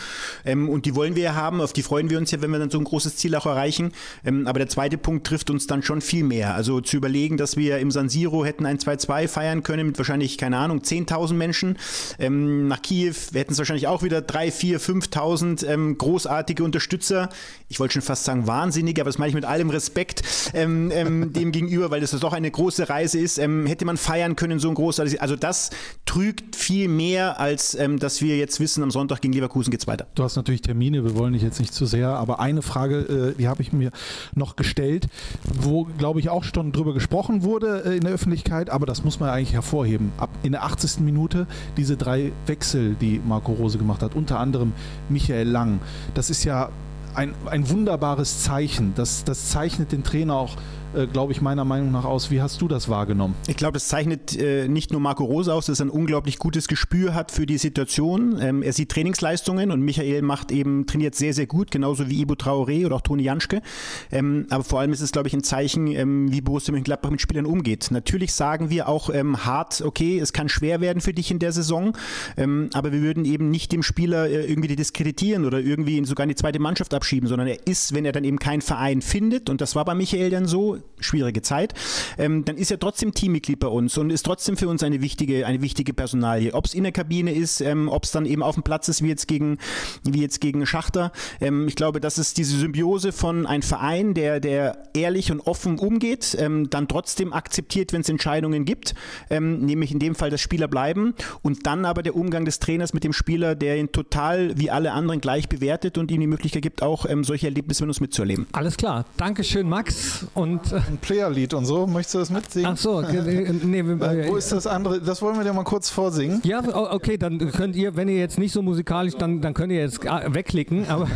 ähm, 0.45 0.69
und 0.69 0.85
die 0.85 0.95
wollen 0.95 1.17
wir 1.17 1.23
ja 1.23 1.35
haben, 1.35 1.63
auf 1.63 1.73
die 1.73 1.83
freuen 1.83 2.11
wir 2.11 2.19
uns 2.19 2.31
ja, 2.31 2.43
wenn 2.43 2.51
wir 2.51 2.59
dann 2.59 2.69
so 2.69 2.77
ein 2.77 2.85
großes 2.85 3.17
Ziel 3.17 3.35
auch 3.35 3.47
erreichen. 3.47 3.93
Ähm, 4.23 4.47
aber 4.47 4.59
der 4.59 4.69
zweite 4.69 4.99
Punkt 4.99 5.27
trifft 5.27 5.49
uns 5.49 5.67
dann 5.67 5.83
schon 5.83 6.03
viel 6.03 6.25
mehr. 6.25 6.55
Also 6.55 6.83
zu 6.83 6.99
überlegen, 6.99 7.39
dass 7.39 7.57
wir 7.57 7.79
im 7.79 7.91
San 7.91 8.11
Siro 8.11 8.45
hätten 8.45 8.67
ein 8.67 8.77
2-2 8.77 9.29
feiern 9.29 9.63
können 9.63 9.87
mit 9.87 9.97
wahrscheinlich, 9.97 10.37
keine 10.37 10.59
Ahnung, 10.59 10.81
10.000 10.81 11.33
Menschen. 11.33 11.79
Ähm, 12.19 12.69
nach 12.69 12.83
Kiew, 12.83 13.15
hätten 13.33 13.53
es 13.53 13.59
wahrscheinlich 13.59 13.87
auch 13.87 14.03
wieder 14.03 14.21
3, 14.21 14.51
4, 14.51 14.79
5.000 14.79 15.67
ähm, 15.67 15.97
großartige 16.11 16.65
Unterstützer. 16.65 17.29
Ich 17.69 17.79
wollte 17.79 17.95
schon 17.95 18.03
fast 18.03 18.25
sagen, 18.25 18.49
wahnsinnig 18.49 18.99
aber 19.01 19.09
das 19.09 19.19
meine 19.19 19.29
ich 19.29 19.35
mit 19.35 19.45
allem 19.45 19.71
Respekt 19.71 20.23
ähm, 20.55 20.91
ähm, 20.93 21.33
dem 21.33 21.53
gegenüber, 21.53 21.91
weil 21.91 22.01
das 22.01 22.11
doch 22.11 22.33
eine 22.33 22.51
große 22.51 22.89
Reise 22.89 23.19
ist. 23.19 23.39
Ähm, 23.39 23.67
hätte 23.67 23.85
man 23.85 23.97
feiern 23.97 24.35
können, 24.35 24.59
so 24.59 24.69
ein 24.69 24.75
großes. 24.75 25.19
Also 25.19 25.37
das 25.37 25.71
trügt 26.05 26.57
viel 26.57 26.89
mehr, 26.89 27.39
als 27.39 27.75
ähm, 27.77 28.01
dass 28.01 28.21
wir 28.23 28.37
jetzt 28.37 28.59
wissen, 28.59 28.83
am 28.83 28.91
Sonntag 28.91 29.21
gegen 29.21 29.33
Leverkusen 29.33 29.71
geht 29.71 29.81
es 29.81 29.87
weiter. 29.87 30.09
Du 30.17 30.25
hast 30.25 30.35
natürlich 30.35 30.63
Termine, 30.63 31.05
wir 31.05 31.15
wollen 31.17 31.33
dich 31.33 31.43
jetzt 31.43 31.61
nicht 31.61 31.73
zu 31.73 31.87
sehr, 31.87 32.09
aber 32.09 32.41
eine 32.41 32.63
Frage, 32.63 33.35
äh, 33.35 33.39
die 33.39 33.47
habe 33.47 33.63
ich 33.63 33.73
mir 33.73 33.93
noch 34.35 34.57
gestellt, 34.57 35.07
wo, 35.45 35.85
glaube 35.85 36.19
ich, 36.19 36.29
auch 36.29 36.43
schon 36.43 36.73
drüber 36.73 36.93
gesprochen 36.93 37.45
wurde 37.45 37.85
äh, 37.85 37.97
in 37.97 38.03
der 38.03 38.13
Öffentlichkeit, 38.13 38.71
aber 38.71 38.87
das 38.87 39.05
muss 39.05 39.21
man 39.21 39.31
eigentlich 39.31 39.53
hervorheben. 39.53 40.13
Ab 40.19 40.31
in 40.43 40.53
der 40.53 40.65
80. 40.65 41.01
Minute 41.01 41.47
diese 41.77 41.97
drei 41.97 42.33
Wechsel, 42.47 42.97
die 43.01 43.21
Marco 43.25 43.53
Rose 43.53 43.79
gemacht 43.79 44.03
hat, 44.03 44.17
unter 44.17 44.41
anderem 44.41 44.73
Michael 45.09 45.49
Lang. 45.49 45.81
Das 46.15 46.31
ist 46.31 46.45
ja 46.45 46.71
ein, 47.15 47.35
ein 47.47 47.69
wunderbares 47.69 48.43
Zeichen. 48.43 48.95
Das, 48.95 49.25
das 49.25 49.51
zeichnet 49.51 49.93
den 49.93 50.05
Trainer 50.05 50.35
auch 50.35 50.57
äh, 50.95 51.07
glaube 51.07 51.33
ich, 51.33 51.41
meiner 51.41 51.65
Meinung 51.65 51.93
nach 51.93 52.05
aus. 52.05 52.31
Wie 52.31 52.43
hast 52.43 52.61
du 52.61 52.69
das 52.69 52.89
wahrgenommen? 52.89 53.35
Ich 53.47 53.57
glaube, 53.57 53.75
das 53.75 53.89
zeichnet 53.89 54.37
äh, 54.37 54.69
nicht 54.69 54.91
nur 54.91 55.01
Marco 55.01 55.25
Rose 55.25 55.53
aus, 55.53 55.67
dass 55.67 55.81
er 55.81 55.87
ein 55.87 55.91
unglaublich 55.91 56.39
gutes 56.39 56.69
Gespür 56.69 57.15
hat 57.15 57.31
für 57.31 57.47
die 57.47 57.59
Situation. 57.59 58.39
Ähm, 58.41 58.63
er 58.63 58.73
sieht 58.73 58.91
Trainingsleistungen 58.91 59.71
und 59.71 59.81
Michael 59.83 60.23
macht 60.23 60.51
eben, 60.51 60.87
trainiert 60.87 61.15
sehr, 61.15 61.35
sehr 61.35 61.47
gut, 61.47 61.71
genauso 61.71 62.09
wie 62.09 62.21
Ibo 62.21 62.35
Traoré 62.35 62.87
oder 62.87 62.97
auch 62.97 63.01
Toni 63.03 63.23
Janschke. 63.23 63.63
Ähm, 64.11 64.47
aber 64.51 64.65
vor 64.65 64.81
allem 64.81 64.93
ist 64.93 65.01
es, 65.01 65.13
glaube 65.13 65.29
ich, 65.29 65.35
ein 65.35 65.45
Zeichen, 65.45 65.87
ähm, 65.89 66.33
wie 66.33 66.41
Borussia 66.41 66.73
Mönchengladbach 66.73 67.11
mit 67.11 67.21
Spielern 67.21 67.47
umgeht. 67.47 67.89
Natürlich 67.91 68.33
sagen 68.33 68.71
wir 68.71 68.89
auch 68.89 69.11
ähm, 69.11 69.45
hart, 69.45 69.83
okay, 69.83 70.19
es 70.19 70.33
kann 70.33 70.49
schwer 70.49 70.81
werden 70.81 71.01
für 71.01 71.15
dich 71.15 71.31
in 71.31 71.39
der 71.39 71.53
Saison, 71.53 71.97
ähm, 72.37 72.71
aber 72.73 72.93
wir 72.93 73.01
würden 73.01 73.25
eben 73.25 73.51
nicht 73.51 73.73
dem 73.73 73.83
Spieler 73.83 74.29
äh, 74.29 74.45
irgendwie 74.47 74.75
diskreditieren 74.75 75.45
oder 75.45 75.61
irgendwie 75.61 76.05
sogar 76.05 76.25
in 76.25 76.31
die 76.31 76.35
zweite 76.35 76.59
Mannschaft 76.59 76.95
abschieben, 76.95 77.29
sondern 77.29 77.49
er 77.49 77.67
ist, 77.67 77.95
wenn 77.95 78.05
er 78.05 78.13
dann 78.13 78.25
eben 78.25 78.39
keinen 78.39 78.63
Verein 78.63 79.03
findet, 79.03 79.51
und 79.51 79.61
das 79.61 79.77
war 79.77 79.85
bei 79.85 79.95
Michael 79.95 80.31
dann 80.31 80.47
so, 80.47 80.80
schwierige 81.01 81.43
Zeit, 81.43 81.75
ähm, 82.19 82.45
dann 82.45 82.57
ist 82.57 82.71
er 82.71 82.79
trotzdem 82.79 83.15
Teammitglied 83.15 83.59
bei 83.59 83.69
uns 83.69 83.97
und 83.99 84.11
ist 84.11 84.25
trotzdem 84.25 84.57
für 84.57 84.69
uns 84.69 84.83
eine 84.83 85.01
wichtige, 85.01 85.47
eine 85.47 85.63
wichtige 85.63 85.95
Personalie. 85.95 86.55
Ob 86.55 86.67
es 86.67 86.75
in 86.75 86.83
der 86.83 86.93
Kabine 86.93 87.33
ist, 87.33 87.61
ähm, 87.61 87.89
ob 87.89 88.05
es 88.05 88.13
dann 88.13 88.27
eben 88.27 88.43
auf 88.43 88.55
dem 88.55 88.63
Platz 88.63 88.89
ist, 88.89 89.03
wie 89.03 89.09
jetzt 89.09 89.29
gegen, 89.29 89.59
wie 90.05 90.21
jetzt 90.21 90.41
gegen 90.41 90.67
Schachter. 90.67 91.13
Ähm, 91.41 91.69
ich 91.69 91.77
glaube, 91.77 92.01
das 92.01 92.19
ist 92.19 92.39
diese 92.39 92.59
Symbiose 92.59 93.13
von 93.13 93.47
einem 93.47 93.63
Verein, 93.63 94.15
der, 94.15 94.41
der 94.41 94.91
ehrlich 94.95 95.33
und 95.33 95.41
offen 95.41 95.79
umgeht, 95.79 96.37
ähm, 96.39 96.71
dann 96.71 96.89
trotzdem 96.89 97.33
akzeptiert, 97.33 97.93
wenn 97.93 98.03
es 98.03 98.09
Entscheidungen 98.09 98.65
gibt, 98.65 98.95
ähm, 99.31 99.61
nämlich 99.61 99.93
in 99.93 99.99
dem 99.99 100.15
Fall, 100.15 100.31
dass 100.31 100.41
Spieler 100.41 100.69
bleiben 100.69 101.15
und 101.43 101.67
dann 101.67 101.85
aber 101.85 102.03
der 102.03 102.17
Umgang 102.17 102.45
des 102.45 102.59
Trainers 102.59 102.93
mit 102.93 103.05
dem 103.05 103.13
Spieler, 103.13 103.55
der 103.55 103.79
ihn 103.79 103.93
total 103.93 104.57
wie 104.59 104.71
alle 104.71 104.93
anderen 104.93 105.21
gleich 105.21 105.49
bewertet 105.49 105.99
und 105.99 106.11
ihm 106.11 106.21
die 106.21 106.27
Möglichkeit 106.27 106.63
gibt, 106.63 106.83
auch 106.83 107.07
ähm, 107.07 107.25
solche 107.25 107.47
Erlebnisse 107.47 107.83
mit 107.83 107.89
uns 107.89 108.01
mitzuerleben. 108.01 108.47
Alles 108.53 108.77
klar. 108.77 109.05
Dankeschön, 109.17 109.69
Max. 109.69 110.27
Und 110.35 110.70
Ein 110.73 110.99
Playerlied 111.01 111.55
und 111.55 111.65
so. 111.67 111.87
Möchtest 111.87 112.15
du 112.15 112.19
das 112.19 112.31
mitsingen? 112.31 112.73
ach 112.73 112.77
so, 112.77 113.01
nee, 113.01 113.79
Äh, 113.81 114.29
Wo 114.29 114.37
ist 114.37 114.53
das 114.53 114.67
andere? 114.67 115.01
Das 115.01 115.21
wollen 115.23 115.37
wir 115.37 115.45
dir 115.45 115.53
mal 115.53 115.65
kurz 115.65 115.91
vorsingen. 115.91 116.41
ja, 116.45 116.63
okay, 116.75 117.17
dann 117.19 117.39
könnt 117.53 117.77
ihr, 117.77 117.97
wenn 117.97 118.09
ihr 118.09 118.19
jetzt 118.19 118.39
nicht 118.39 118.53
so 118.53 118.63
musikalisch, 118.63 119.15
dann, 119.17 119.41
dann 119.41 119.55
könnt 119.55 119.73
ihr 119.73 119.81
jetzt 119.81 120.07
ah, 120.07 120.23
wegklicken, 120.29 120.89
aber 120.89 121.09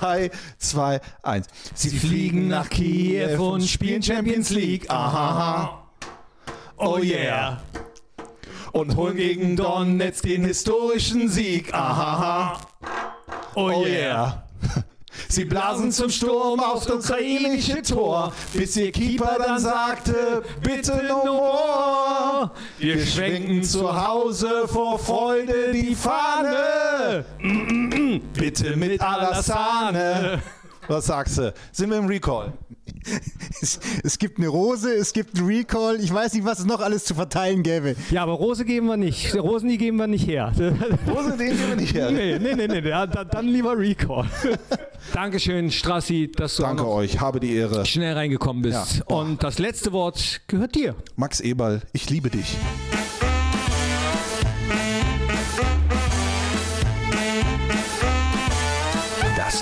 3, 0.00 0.30
2, 0.58 1.00
1. 1.22 1.46
Sie 1.74 1.90
fliegen 1.90 2.48
nach 2.48 2.68
Kiew 2.68 3.42
und 3.52 3.62
spielen 3.64 4.02
Champions 4.02 4.50
League. 4.50 4.90
Aha. 4.90 5.84
Oh 6.76 6.98
yeah. 6.98 7.60
Und 8.72 8.94
holen 8.96 9.16
gegen 9.16 9.56
Donetsk 9.56 10.24
den 10.24 10.44
historischen 10.44 11.28
Sieg. 11.28 11.72
Aha. 11.74 12.60
Oh 13.54 13.70
yeah. 13.84 14.44
Sie 15.28 15.44
blasen 15.44 15.90
zum 15.92 16.10
Sturm 16.10 16.60
auf 16.60 16.86
das 16.86 17.10
ukrainische 17.10 17.82
Tor, 17.82 18.32
bis 18.52 18.76
ihr 18.76 18.92
Keeper 18.92 19.36
dann 19.38 19.58
sagte, 19.58 20.42
bitte 20.62 21.02
no 21.08 21.24
more. 21.24 22.50
Wir 22.78 23.04
schwenken 23.04 23.62
zu 23.62 24.06
Hause 24.06 24.68
vor 24.68 24.98
Freude 24.98 25.72
die 25.72 25.94
Fahne. 25.94 27.24
Bitte 28.34 28.76
mit 28.76 29.00
aller 29.00 29.42
Sahne. 29.42 30.40
Was 30.86 31.06
sagst 31.06 31.38
du? 31.38 31.52
Sind 31.72 31.90
wir 31.90 31.98
im 31.98 32.06
Recall? 32.06 32.52
Es, 33.60 33.80
es 34.04 34.18
gibt 34.18 34.38
eine 34.38 34.46
Rose, 34.48 34.94
es 34.94 35.12
gibt 35.12 35.36
einen 35.36 35.46
Recall. 35.48 35.96
Ich 36.00 36.12
weiß 36.14 36.34
nicht, 36.34 36.44
was 36.44 36.60
es 36.60 36.64
noch 36.64 36.80
alles 36.80 37.04
zu 37.04 37.14
verteilen 37.14 37.64
gäbe. 37.64 37.96
Ja, 38.10 38.22
aber 38.22 38.32
Rose 38.34 38.64
geben 38.64 38.86
wir 38.86 38.96
nicht. 38.96 39.34
Rosen, 39.34 39.68
die 39.68 39.78
geben 39.78 39.96
wir 39.96 40.06
nicht 40.06 40.28
her. 40.28 40.52
Rose, 41.08 41.36
den 41.36 41.56
gehen 41.56 41.68
wir 41.68 41.76
nicht 41.76 41.92
her. 41.94 42.10
nee, 42.12 42.38
nee, 42.38 42.54
nee, 42.54 42.68
nee. 42.68 42.88
Ja, 42.88 43.06
da- 43.06 43.24
dann 43.24 43.48
lieber 43.48 43.76
Recall. 43.76 44.26
Dankeschön, 45.12 45.70
Strassi, 45.72 46.30
dass 46.34 46.54
du 46.56 46.62
Danke 46.62 46.86
euch, 46.86 47.18
habe 47.20 47.40
die 47.40 47.54
Ehre. 47.56 47.84
schnell 47.86 48.14
reingekommen 48.14 48.62
bist. 48.62 49.02
Ja. 49.08 49.16
Und 49.16 49.42
das 49.42 49.58
letzte 49.58 49.90
Wort 49.92 50.42
gehört 50.46 50.74
dir. 50.76 50.94
Max 51.16 51.40
Eberl, 51.40 51.82
ich 51.92 52.08
liebe 52.10 52.30
dich. 52.30 52.56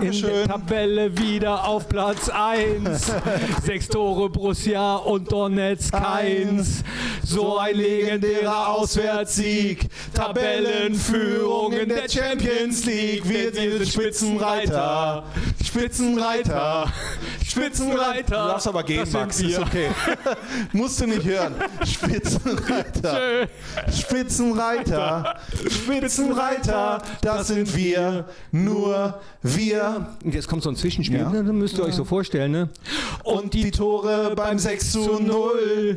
In 0.00 0.12
der 0.12 0.20
Dankeschön. 0.20 0.48
Tabelle 0.48 1.18
wieder 1.18 1.64
auf 1.66 1.88
Platz 1.88 2.28
1. 2.28 3.12
Sechs 3.64 3.88
Tore 3.88 4.30
Borussia 4.30 4.96
und 4.96 5.30
Donetsk 5.30 5.92
keins. 5.92 6.84
So 7.24 7.58
ein 7.58 7.76
legendärer 7.76 8.68
Auswärtssieg. 8.68 9.88
Tabellenführung 10.14 11.72
in 11.72 11.88
der 11.88 12.08
Champions 12.08 12.84
League. 12.84 13.28
Wir 13.28 13.52
sind 13.52 13.88
Spitzenreiter. 13.88 15.24
Spitzenreiter. 15.64 16.92
Spitzenreiter. 17.44 18.22
Du 18.22 18.48
darfst 18.48 18.68
aber 18.68 18.82
gehen, 18.82 19.00
Das 19.00 19.12
Max, 19.12 19.40
ist 19.40 19.58
okay. 19.58 19.88
Musst 20.72 21.00
du 21.00 21.06
nicht 21.06 21.24
hören. 21.24 21.54
Spitzenreiter. 21.84 23.48
Spitzenreiter. 23.90 25.36
Spitzenreiter, 25.68 27.02
das 27.20 27.48
sind 27.48 27.74
wir, 27.74 28.26
nur 28.52 29.20
wir. 29.42 29.87
Jetzt 30.24 30.48
kommt 30.48 30.62
so 30.62 30.68
ein 30.70 30.76
Zwischenspiel, 30.76 31.18
Ja. 31.20 31.30
ne? 31.30 31.44
dann 31.44 31.56
müsst 31.58 31.78
ihr 31.78 31.84
euch 31.84 31.94
so 31.94 32.04
vorstellen. 32.04 32.52
Ne? 32.52 32.68
Und 33.24 33.54
die 33.54 33.70
Tore 33.70 34.32
beim 34.36 34.58
6 34.58 34.92
zu 34.92 35.20
0 35.20 35.96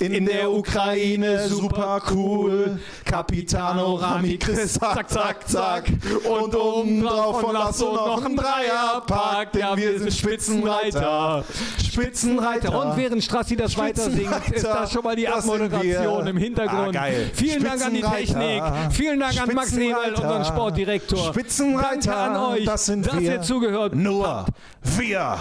in 0.00 0.26
der 0.26 0.50
Ukraine 0.50 1.48
super 1.48 2.00
cool. 2.10 2.78
Capitano 3.04 3.94
Rami 3.94 4.36
Chris, 4.38 4.74
zack, 4.74 5.08
zack, 5.10 5.48
zack. 5.48 5.84
Und 6.28 6.54
oben 6.54 7.02
drauf 7.02 7.40
von 7.40 7.52
Lasso 7.54 7.94
noch 7.94 8.24
ein 8.24 8.36
Dreierpack, 8.36 9.52
denn 9.52 9.76
wir 9.76 9.98
sind 9.98 10.12
Spitzenreiter. 10.12 11.44
Spitzenreiter. 11.92 12.78
Und 12.78 12.96
während 12.96 13.22
Strassi 13.22 13.56
das 13.56 13.76
weiter 13.76 14.10
singt, 14.10 14.50
ist 14.52 14.64
das 14.64 14.92
schon 14.92 15.02
mal 15.02 15.16
die 15.16 15.28
Abmoderation 15.28 16.26
im 16.26 16.36
Hintergrund. 16.36 16.88
Ah, 16.96 17.00
geil. 17.00 17.30
Vielen 17.34 17.64
Dank 17.64 17.84
an 17.84 17.94
die 17.94 18.02
Technik. 18.02 18.62
Vielen 18.90 19.20
Dank 19.20 19.40
an 19.42 19.54
Max 19.54 19.72
Ebel, 19.72 20.14
unseren 20.14 20.44
Sportdirektor. 20.44 21.32
Spitzenreiter, 21.32 22.10
Danke 22.10 22.16
an 22.16 22.36
euch, 22.52 22.64
das 22.64 22.86
sind 22.86 23.06
dass 23.06 23.18
wir. 23.18 23.32
ihr 23.32 23.42
zugehört 23.42 23.94
Nur 23.94 24.46
wir. 24.82 25.38